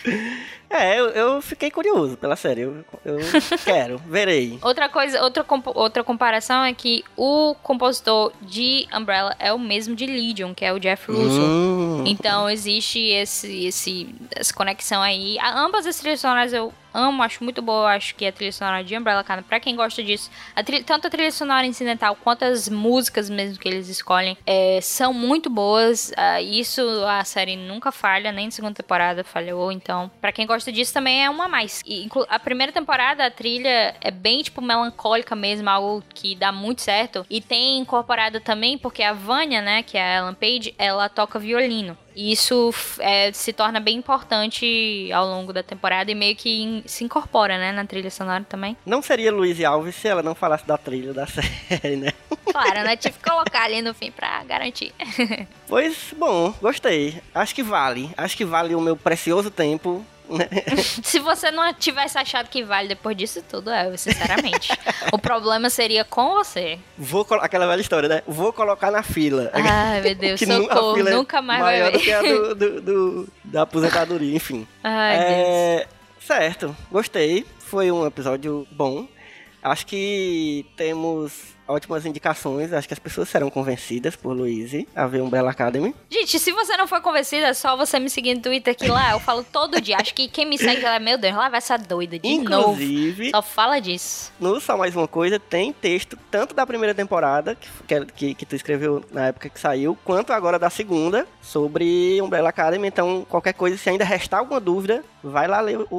É, 0.71 0.99
eu, 0.99 1.07
eu 1.11 1.43
fiquei 1.43 1.71
curioso 1.71 2.17
pela 2.17 2.35
série. 2.37 2.63
Eu, 2.63 2.85
eu 3.05 3.19
quero, 3.65 3.99
verei. 4.07 4.59
Outra 4.63 4.89
coisa, 4.89 5.23
outra, 5.23 5.45
compo- 5.45 5.73
outra 5.75 6.03
comparação 6.03 6.65
é 6.65 6.73
que 6.75 7.05
o 7.17 7.55
compositor 7.63 8.33
de 8.43 8.87
Umbrella 8.93 9.37
é 9.39 9.53
o 9.53 9.59
mesmo 9.59 9.95
de 9.95 10.07
Legion, 10.07 10.53
que 10.55 10.65
é 10.65 10.73
o 10.73 10.81
Jeff 10.81 11.11
Russo. 11.11 11.41
Hum, 11.41 12.05
Então 12.07 12.51
existe 12.51 12.99
esse, 12.99 13.67
esse, 13.67 14.15
essa 14.35 14.53
conexão 14.53 15.01
aí. 15.01 15.39
A- 15.39 15.61
ambas 15.61 15.87
as 15.87 15.97
trilhas 15.99 16.21
sonoras 16.21 16.53
eu 16.53 16.73
amo, 16.93 17.23
acho 17.23 17.43
muito 17.45 17.61
boa. 17.63 17.91
Acho 17.95 18.15
que 18.15 18.27
a 18.27 18.33
trilha 18.33 18.53
sonora 18.53 18.83
de 18.83 18.97
Umbrella 18.97 19.21
Academy, 19.21 19.47
pra 19.49 19.61
quem 19.61 19.77
gosta 19.77 20.03
disso, 20.03 20.29
a 20.57 20.63
trilha- 20.65 20.83
tanto 20.85 21.07
a 21.07 21.11
trilha 21.11 21.31
sonora 21.31 21.67
incidental 21.67 22.17
quanto 22.23 22.45
as 22.45 22.69
músicas 22.69 23.29
mesmo 23.31 23.59
que 23.59 23.69
eles 23.69 23.89
escolhem 23.89 24.37
é, 24.47 24.81
são 24.83 25.13
muito 25.13 25.49
boas. 25.49 26.13
Ah, 26.17 26.41
isso 26.43 26.81
a 27.07 27.23
série 27.25 27.55
nunca 27.57 27.93
falha, 27.93 28.33
nem 28.33 28.44
segunda 28.51 28.75
temporada 28.75 29.25
falhou. 29.25 29.73
Então, 29.73 30.11
pra 30.21 30.33
quem 30.33 30.47
gosta 30.47 30.71
disso 30.71 30.93
também 30.93 31.25
é 31.25 31.31
uma 31.31 31.45
a 31.45 31.49
mais. 31.49 31.83
E, 31.87 32.09
a 32.29 32.39
primeira 32.39 32.73
temporada, 32.73 33.27
a 33.27 33.31
trilha 33.31 33.95
é 34.01 34.11
bem, 34.11 34.43
tipo, 34.43 34.61
melancólica 34.61 35.35
mesmo, 35.37 35.69
algo 35.69 36.03
que 36.15 36.35
dá 36.35 36.51
muito 36.53 36.83
certo. 36.83 37.27
E 37.29 37.41
tem 37.41 37.79
incorporado 37.79 38.41
também, 38.41 38.79
porque 38.79 39.03
a 39.03 39.13
Vânia, 39.13 39.61
né, 39.61 39.83
que 39.83 39.97
é 39.97 40.03
a 40.03 40.19
Ellen 40.19 40.35
Page, 40.35 40.75
ela 40.79 41.09
toca 41.09 41.39
violino. 41.39 41.97
E 42.15 42.31
isso 42.33 42.73
é, 43.01 43.33
se 43.33 43.53
torna 43.53 43.81
bem 43.81 43.97
importante 43.97 45.11
ao 45.13 45.27
longo 45.27 45.53
da 45.53 45.63
temporada 45.63 46.11
e 46.11 46.15
meio 46.15 46.37
que 46.37 46.63
in- 46.63 46.83
se 46.87 47.03
incorpora, 47.05 47.59
né, 47.59 47.73
na 47.73 47.85
trilha 47.85 48.11
sonora 48.11 48.45
também. 48.49 48.77
Não 48.87 49.03
seria 49.03 49.33
Luiz 49.33 49.63
Alves 49.65 49.95
se 49.97 50.07
ela 50.09 50.23
não 50.23 50.35
falasse 50.35 50.67
da 50.67 50.79
trilha 50.79 51.13
da 51.13 51.27
série, 51.29 51.97
né? 51.97 52.13
Claro, 52.53 52.85
né, 52.85 52.97
tive 52.97 53.19
que 53.19 53.25
colocar 53.29 53.65
ali 53.65 53.83
no 53.83 53.93
fim 53.95 54.11
pra 54.11 54.45
garantir. 54.45 54.93
Pois, 55.67 56.15
bom, 56.17 56.53
gostei. 56.61 57.21
Acho 57.35 57.55
que 57.55 57.63
vale. 57.63 58.11
Acho 58.17 58.37
que 58.37 58.45
vale 58.45 58.75
o 58.75 58.81
meu 58.81 58.97
precioso 58.97 59.51
tempo. 59.51 60.05
Se 61.05 61.19
você 61.19 61.51
não 61.51 61.73
tivesse 61.75 62.17
achado 62.19 62.49
que 62.49 62.63
vale 62.65 62.89
depois 62.89 63.17
disso 63.17 63.43
tudo, 63.49 63.71
é, 63.71 63.95
sinceramente. 63.97 64.71
o 65.13 65.19
problema 65.19 65.69
seria 65.71 66.05
com 66.05 66.35
você. 66.35 66.79
Vou 66.97 67.27
aquela 67.41 67.67
velha 67.67 67.81
história, 67.81 68.09
né? 68.09 68.23
Vou 68.27 68.53
colocar 68.53 68.91
na 68.91 69.03
fila. 69.03 69.51
Ai, 69.53 70.01
meu 70.01 70.15
Deus, 70.17 70.39
Que 70.39 70.47
socorro, 70.47 70.99
é 71.09 71.13
nunca 71.13 71.43
mais 71.43 71.61
vai 71.61 71.79
maior 71.81 71.93
do 71.93 71.99
ver. 71.99 72.05
que 72.05 72.13
a 72.13 72.23
do, 72.23 72.55
do- 72.57 72.81
do- 72.81 73.29
da 73.45 73.63
aposentadoria, 73.63 74.35
enfim. 74.37 74.67
Ai, 74.83 75.19
Deus. 75.19 75.31
É, 75.31 75.87
certo, 76.21 76.77
gostei. 76.91 77.47
Foi 77.59 77.91
um 77.91 78.07
episódio 78.07 78.67
bom. 78.71 79.07
Acho 79.63 79.87
que 79.87 80.67
temos 80.77 81.54
ótimas 81.67 82.05
indicações. 82.07 82.73
Acho 82.73 82.87
que 82.89 82.95
as 82.95 82.99
pessoas 83.01 83.29
serão 83.29 83.51
convencidas 83.51 84.17
por 84.17 84.33
Luiz 84.37 84.65
a 84.95 85.07
ver 85.07 85.21
Umbrella 85.23 85.51
Academy. 85.51 85.95
Gente, 86.11 86.39
se 86.39 86.53
você 86.53 86.77
não 86.77 86.87
for 86.87 87.01
convencida, 87.01 87.49
é 87.49 87.55
só 87.55 87.77
você 87.77 87.99
me 87.99 88.09
seguir 88.11 88.35
no 88.35 88.41
Twitter 88.43 88.75
que 88.75 88.89
lá 88.89 89.13
eu 89.13 89.21
falo 89.21 89.45
todo 89.45 89.81
dia. 89.81 89.97
Acho 89.99 90.15
que 90.15 90.29
quem 90.29 90.47
me 90.47 90.57
segue 90.59 90.83
lá, 90.83 90.99
meu 90.99 91.19
Deus, 91.19 91.35
lá 91.37 91.49
vai 91.49 91.59
essa 91.59 91.77
doida 91.77 92.19
de 92.19 92.39
novo. 92.39 92.73
Inclusive, 92.73 93.31
Só 93.31 93.43
fala 93.43 93.79
disso. 93.81 94.33
no 94.41 94.61
Só 94.61 94.77
Mais 94.77 94.95
Uma 94.97 95.07
Coisa 95.09 95.39
tem 95.39 95.73
texto 95.73 96.19
tanto 96.31 96.55
da 96.55 96.67
primeira 96.67 96.95
temporada, 96.95 97.57
que, 97.87 98.05
que, 98.07 98.35
que 98.35 98.47
tu 98.47 98.57
escreveu 98.57 99.05
na 99.13 99.27
época 99.27 99.49
que 99.49 99.59
saiu, 99.61 99.97
quanto 100.05 100.33
agora 100.33 100.59
da 100.59 100.71
segunda, 100.71 101.27
sobre 101.41 102.21
Umbrella 102.23 102.49
Academy. 102.49 102.89
Então, 102.89 103.27
qualquer 103.29 103.53
coisa, 103.55 103.77
se 103.77 103.89
ainda 103.89 104.05
restar 104.05 104.41
alguma 104.41 104.61
dúvida, 104.61 105.05
vai 105.23 105.47
lá 105.47 105.61
ler 105.61 105.79
o, 105.79 105.87
o, 105.91 105.97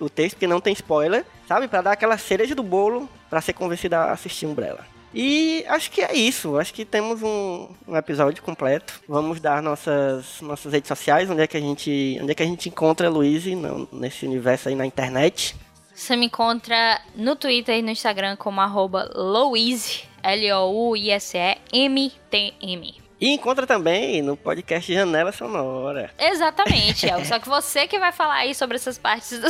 o- 0.00 0.04
o 0.04 0.08
texto, 0.10 0.34
porque 0.36 0.46
não 0.46 0.60
tem 0.60 0.72
spoiler, 0.72 1.24
sabe? 1.50 1.66
Pra 1.66 1.82
dar 1.82 1.90
aquela 1.90 2.16
cereja 2.16 2.54
do 2.54 2.62
bolo 2.62 3.10
pra 3.28 3.40
ser 3.40 3.54
convencida 3.54 3.98
a 3.98 4.12
assistir 4.12 4.46
Umbrella. 4.46 4.86
E 5.12 5.64
acho 5.66 5.90
que 5.90 6.00
é 6.00 6.14
isso. 6.14 6.56
Acho 6.56 6.72
que 6.72 6.84
temos 6.84 7.24
um, 7.24 7.68
um 7.88 7.96
episódio 7.96 8.40
completo. 8.40 9.00
Vamos 9.08 9.40
dar 9.40 9.60
nossas, 9.60 10.40
nossas 10.40 10.72
redes 10.72 10.86
sociais, 10.86 11.28
onde 11.28 11.42
é 11.42 11.48
que 11.48 11.56
a 11.56 11.60
gente, 11.60 12.20
onde 12.22 12.30
é 12.30 12.34
que 12.36 12.44
a 12.44 12.46
gente 12.46 12.68
encontra 12.68 13.08
a 13.08 13.10
Luiz 13.10 13.42
nesse 13.90 14.24
universo 14.24 14.68
aí 14.68 14.76
na 14.76 14.86
internet. 14.86 15.56
Você 15.92 16.14
me 16.14 16.26
encontra 16.26 17.00
no 17.16 17.34
Twitter 17.34 17.78
e 17.78 17.82
no 17.82 17.90
Instagram 17.90 18.36
como 18.36 18.60
arroba 18.60 19.10
Louise, 19.12 20.04
L-O-U-I-S-E-M-T-M. 20.22 20.70
E 23.20 23.28
encontra 23.28 23.66
também 23.66 24.22
no 24.22 24.34
podcast 24.34 24.90
Janela 24.92 25.30
Sonora. 25.30 26.10
Exatamente, 26.18 27.06
El. 27.06 27.22
Só 27.26 27.38
que 27.38 27.50
você 27.50 27.86
que 27.86 27.98
vai 27.98 28.12
falar 28.12 28.36
aí 28.36 28.54
sobre 28.54 28.76
essas 28.76 28.96
partes. 28.96 29.38
Do... 29.38 29.46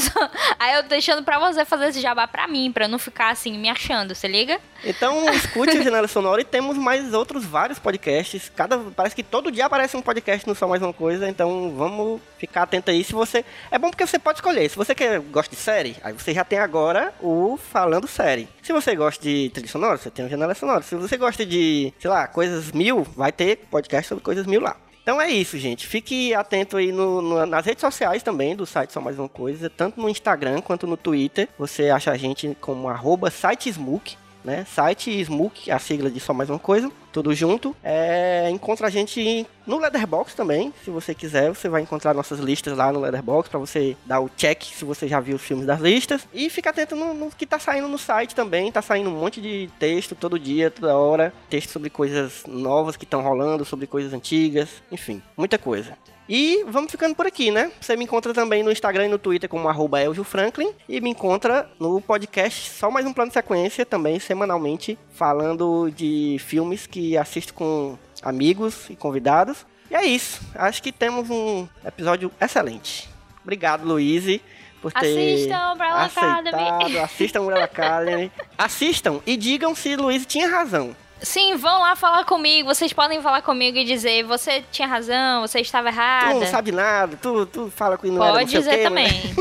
Aí 0.58 0.74
eu 0.74 0.82
deixando 0.82 1.22
pra 1.22 1.38
você 1.38 1.64
fazer 1.64 1.86
esse 1.86 2.00
jabá 2.00 2.26
pra 2.26 2.48
mim, 2.48 2.72
pra 2.72 2.88
não 2.88 2.98
ficar 2.98 3.30
assim 3.30 3.56
me 3.56 3.68
achando, 3.68 4.12
você 4.12 4.26
liga? 4.26 4.58
Então 4.84 5.30
escute 5.32 5.76
a 5.76 5.82
Janela 5.82 6.08
Sonora 6.08 6.40
e 6.40 6.44
temos 6.44 6.76
mais 6.76 7.14
outros 7.14 7.44
vários 7.44 7.78
podcasts. 7.78 8.50
Cada 8.56 8.76
parece 8.78 9.14
que 9.14 9.22
todo 9.22 9.52
dia 9.52 9.66
aparece 9.66 9.96
um 9.96 10.02
podcast 10.02 10.48
no 10.48 10.54
Só 10.54 10.66
Mais 10.66 10.82
Uma 10.82 10.92
Coisa, 10.92 11.28
então 11.28 11.72
vamos 11.76 12.20
ficar 12.38 12.62
atento 12.62 12.90
aí. 12.90 13.04
Se 13.04 13.12
você 13.12 13.44
é 13.70 13.78
bom 13.78 13.90
porque 13.90 14.04
você 14.04 14.18
pode 14.18 14.38
escolher. 14.38 14.68
Se 14.68 14.76
você 14.76 14.96
quer 14.96 15.20
gosta 15.20 15.54
de 15.54 15.60
série, 15.60 15.96
aí 16.02 16.12
você 16.12 16.34
já 16.34 16.44
tem 16.44 16.58
agora 16.58 17.14
o 17.20 17.56
falando 17.56 18.08
série. 18.08 18.48
Se 18.62 18.72
você 18.72 18.94
gosta 18.94 19.22
de 19.22 19.50
trilha 19.50 19.68
sonora, 19.68 19.96
você 19.96 20.10
tem 20.10 20.24
o 20.24 20.28
Janela 20.28 20.54
Sonora. 20.54 20.82
Se 20.82 20.94
você 20.94 21.16
gosta 21.16 21.44
de, 21.46 21.92
sei 21.98 22.10
lá, 22.10 22.26
coisas 22.28 22.72
mil, 22.72 23.02
vai 23.16 23.32
ter 23.32 23.56
podcast 23.70 24.08
sobre 24.08 24.22
coisas 24.22 24.46
mil 24.46 24.60
lá. 24.60 24.76
Então 25.02 25.20
é 25.20 25.30
isso, 25.30 25.58
gente. 25.58 25.86
Fique 25.86 26.34
atento 26.34 26.76
aí 26.76 26.92
no- 26.92 27.22
no- 27.22 27.46
nas 27.46 27.64
redes 27.64 27.80
sociais 27.80 28.22
também 28.22 28.54
do 28.54 28.66
site 28.66 28.92
Só 28.92 29.00
Mais 29.00 29.18
Uma 29.18 29.28
Coisa, 29.30 29.70
tanto 29.70 29.98
no 30.00 30.08
Instagram 30.08 30.60
quanto 30.60 30.86
no 30.86 30.96
Twitter. 30.96 31.48
Você 31.58 31.88
acha 31.88 32.10
a 32.12 32.16
gente 32.16 32.56
como 32.60 32.88
arroba 32.88 33.30
sitesmook, 33.30 34.16
né? 34.44 34.64
Site 34.64 35.10
Smook, 35.24 35.70
a 35.70 35.78
sigla 35.78 36.10
de 36.10 36.20
Só 36.20 36.32
Mais 36.32 36.48
Uma 36.50 36.58
Coisa, 36.58 36.90
tudo 37.12 37.34
junto. 37.34 37.74
É, 37.82 38.48
encontra 38.50 38.86
a 38.86 38.90
gente 38.90 39.46
no 39.66 39.78
Leatherbox 39.78 40.34
também, 40.34 40.72
se 40.84 40.90
você 40.90 41.14
quiser. 41.14 41.48
Você 41.48 41.68
vai 41.68 41.82
encontrar 41.82 42.14
nossas 42.14 42.38
listas 42.38 42.76
lá 42.76 42.92
no 42.92 43.00
Leatherbox 43.00 43.48
para 43.48 43.58
você 43.58 43.96
dar 44.04 44.20
o 44.20 44.30
check 44.36 44.62
se 44.62 44.84
você 44.84 45.06
já 45.06 45.20
viu 45.20 45.36
os 45.36 45.42
filmes 45.42 45.66
das 45.66 45.80
listas. 45.80 46.26
E 46.32 46.48
fica 46.48 46.70
atento 46.70 46.96
no, 46.96 47.12
no 47.12 47.30
que 47.30 47.46
tá 47.46 47.58
saindo 47.58 47.88
no 47.88 47.98
site 47.98 48.34
também. 48.34 48.70
Tá 48.72 48.82
saindo 48.82 49.10
um 49.10 49.18
monte 49.18 49.40
de 49.40 49.68
texto 49.78 50.14
todo 50.14 50.38
dia, 50.38 50.70
toda 50.70 50.96
hora. 50.96 51.32
Texto 51.48 51.70
sobre 51.70 51.90
coisas 51.90 52.44
novas 52.46 52.96
que 52.96 53.04
estão 53.04 53.22
rolando, 53.22 53.64
sobre 53.64 53.86
coisas 53.86 54.12
antigas, 54.12 54.68
enfim, 54.90 55.22
muita 55.36 55.58
coisa. 55.58 55.96
E 56.32 56.62
vamos 56.68 56.92
ficando 56.92 57.12
por 57.12 57.26
aqui, 57.26 57.50
né? 57.50 57.72
Você 57.80 57.96
me 57.96 58.04
encontra 58.04 58.32
também 58.32 58.62
no 58.62 58.70
Instagram 58.70 59.06
e 59.06 59.08
no 59.08 59.18
Twitter 59.18 59.50
como 59.50 59.68
arroba 59.68 59.98
Franklin. 60.24 60.72
E 60.88 61.00
me 61.00 61.10
encontra 61.10 61.68
no 61.76 62.00
podcast 62.00 62.70
Só 62.70 62.88
Mais 62.88 63.04
Um 63.04 63.12
Plano 63.12 63.30
de 63.30 63.34
Sequência, 63.34 63.84
também 63.84 64.20
semanalmente, 64.20 64.96
falando 65.12 65.90
de 65.90 66.36
filmes 66.38 66.86
que 66.86 67.18
assisto 67.18 67.52
com 67.52 67.98
amigos 68.22 68.88
e 68.88 68.94
convidados. 68.94 69.66
E 69.90 69.96
é 69.96 70.04
isso. 70.04 70.40
Acho 70.54 70.80
que 70.80 70.92
temos 70.92 71.28
um 71.28 71.66
episódio 71.84 72.30
excelente. 72.40 73.10
Obrigado, 73.42 73.84
Luiz, 73.84 74.40
por 74.80 74.92
ter 74.92 75.34
Assistam 75.34 75.72
Umbrella 75.72 76.04
Academy. 76.04 76.48
aceitado. 76.48 76.98
Assistam 76.98 77.40
Umbrella 77.40 77.64
Academy. 77.64 78.32
Assistam 78.56 79.20
e 79.26 79.36
digam 79.36 79.74
se 79.74 79.96
Luiz 79.96 80.24
tinha 80.26 80.48
razão. 80.48 80.94
Sim, 81.22 81.56
vão 81.56 81.80
lá 81.82 81.94
falar 81.96 82.24
comigo. 82.24 82.68
Vocês 82.72 82.92
podem 82.92 83.20
falar 83.20 83.42
comigo 83.42 83.76
e 83.78 83.84
dizer: 83.84 84.24
você 84.24 84.62
tinha 84.72 84.88
razão, 84.88 85.42
você 85.42 85.60
estava 85.60 85.90
Tu 85.90 85.94
errada. 85.94 86.34
não 86.34 86.46
sabe 86.46 86.72
nada, 86.72 87.16
tu, 87.20 87.46
tu 87.46 87.70
fala 87.74 87.96
que 87.98 88.08
não 88.08 88.22
era 88.24 88.32
Pode 88.34 88.52
não 88.54 88.60
dizer 88.60 88.76
quê, 88.78 88.82
também. 88.84 89.08
né? 89.08 89.34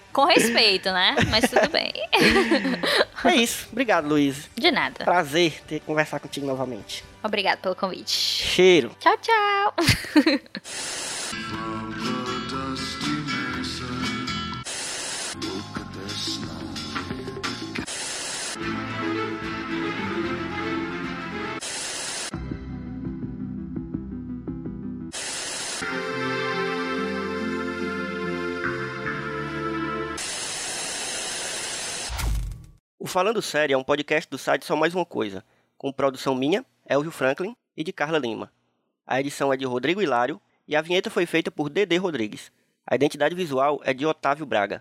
Com 0.12 0.24
respeito, 0.24 0.90
né? 0.90 1.14
Mas 1.30 1.48
tudo 1.48 1.68
bem. 1.70 1.92
É 3.22 3.34
isso. 3.34 3.68
Obrigado, 3.70 4.08
Luiz. 4.08 4.48
De 4.56 4.70
nada. 4.70 5.04
Prazer 5.04 5.60
ter 5.68 5.80
conversar 5.80 6.18
contigo 6.20 6.46
novamente. 6.46 7.04
Obrigado 7.22 7.58
pelo 7.58 7.74
convite. 7.76 8.10
Cheiro. 8.10 8.96
Tchau, 8.98 9.14
tchau. 9.18 9.74
Falando 33.10 33.42
Sério 33.42 33.74
é 33.74 33.76
um 33.76 33.82
podcast 33.82 34.30
do 34.30 34.38
site 34.38 34.64
Só 34.64 34.76
Mais 34.76 34.94
Uma 34.94 35.04
Coisa, 35.04 35.44
com 35.76 35.92
produção 35.92 36.32
minha, 36.32 36.64
Elvio 36.88 37.10
Franklin, 37.10 37.56
e 37.76 37.82
de 37.82 37.92
Carla 37.92 38.18
Lima. 38.18 38.52
A 39.04 39.18
edição 39.18 39.52
é 39.52 39.56
de 39.56 39.64
Rodrigo 39.64 40.00
Hilário 40.00 40.40
e 40.68 40.76
a 40.76 40.80
vinheta 40.80 41.10
foi 41.10 41.26
feita 41.26 41.50
por 41.50 41.68
Dedê 41.68 41.96
Rodrigues. 41.96 42.52
A 42.86 42.94
identidade 42.94 43.34
visual 43.34 43.80
é 43.82 43.92
de 43.92 44.06
Otávio 44.06 44.46
Braga. 44.46 44.80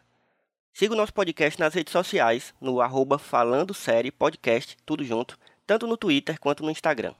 Siga 0.71 0.93
o 0.93 0.95
nosso 0.95 1.11
podcast 1.11 1.59
nas 1.59 1.73
redes 1.73 1.91
sociais, 1.91 2.53
no 2.61 2.79
arroba 2.81 3.17
Falando 3.17 3.73
Série 3.73 4.11
Podcast, 4.11 4.77
tudo 4.85 5.03
junto, 5.03 5.35
tanto 5.65 5.87
no 5.87 5.97
Twitter 5.97 6.39
quanto 6.39 6.61
no 6.61 6.69
Instagram. 6.69 7.15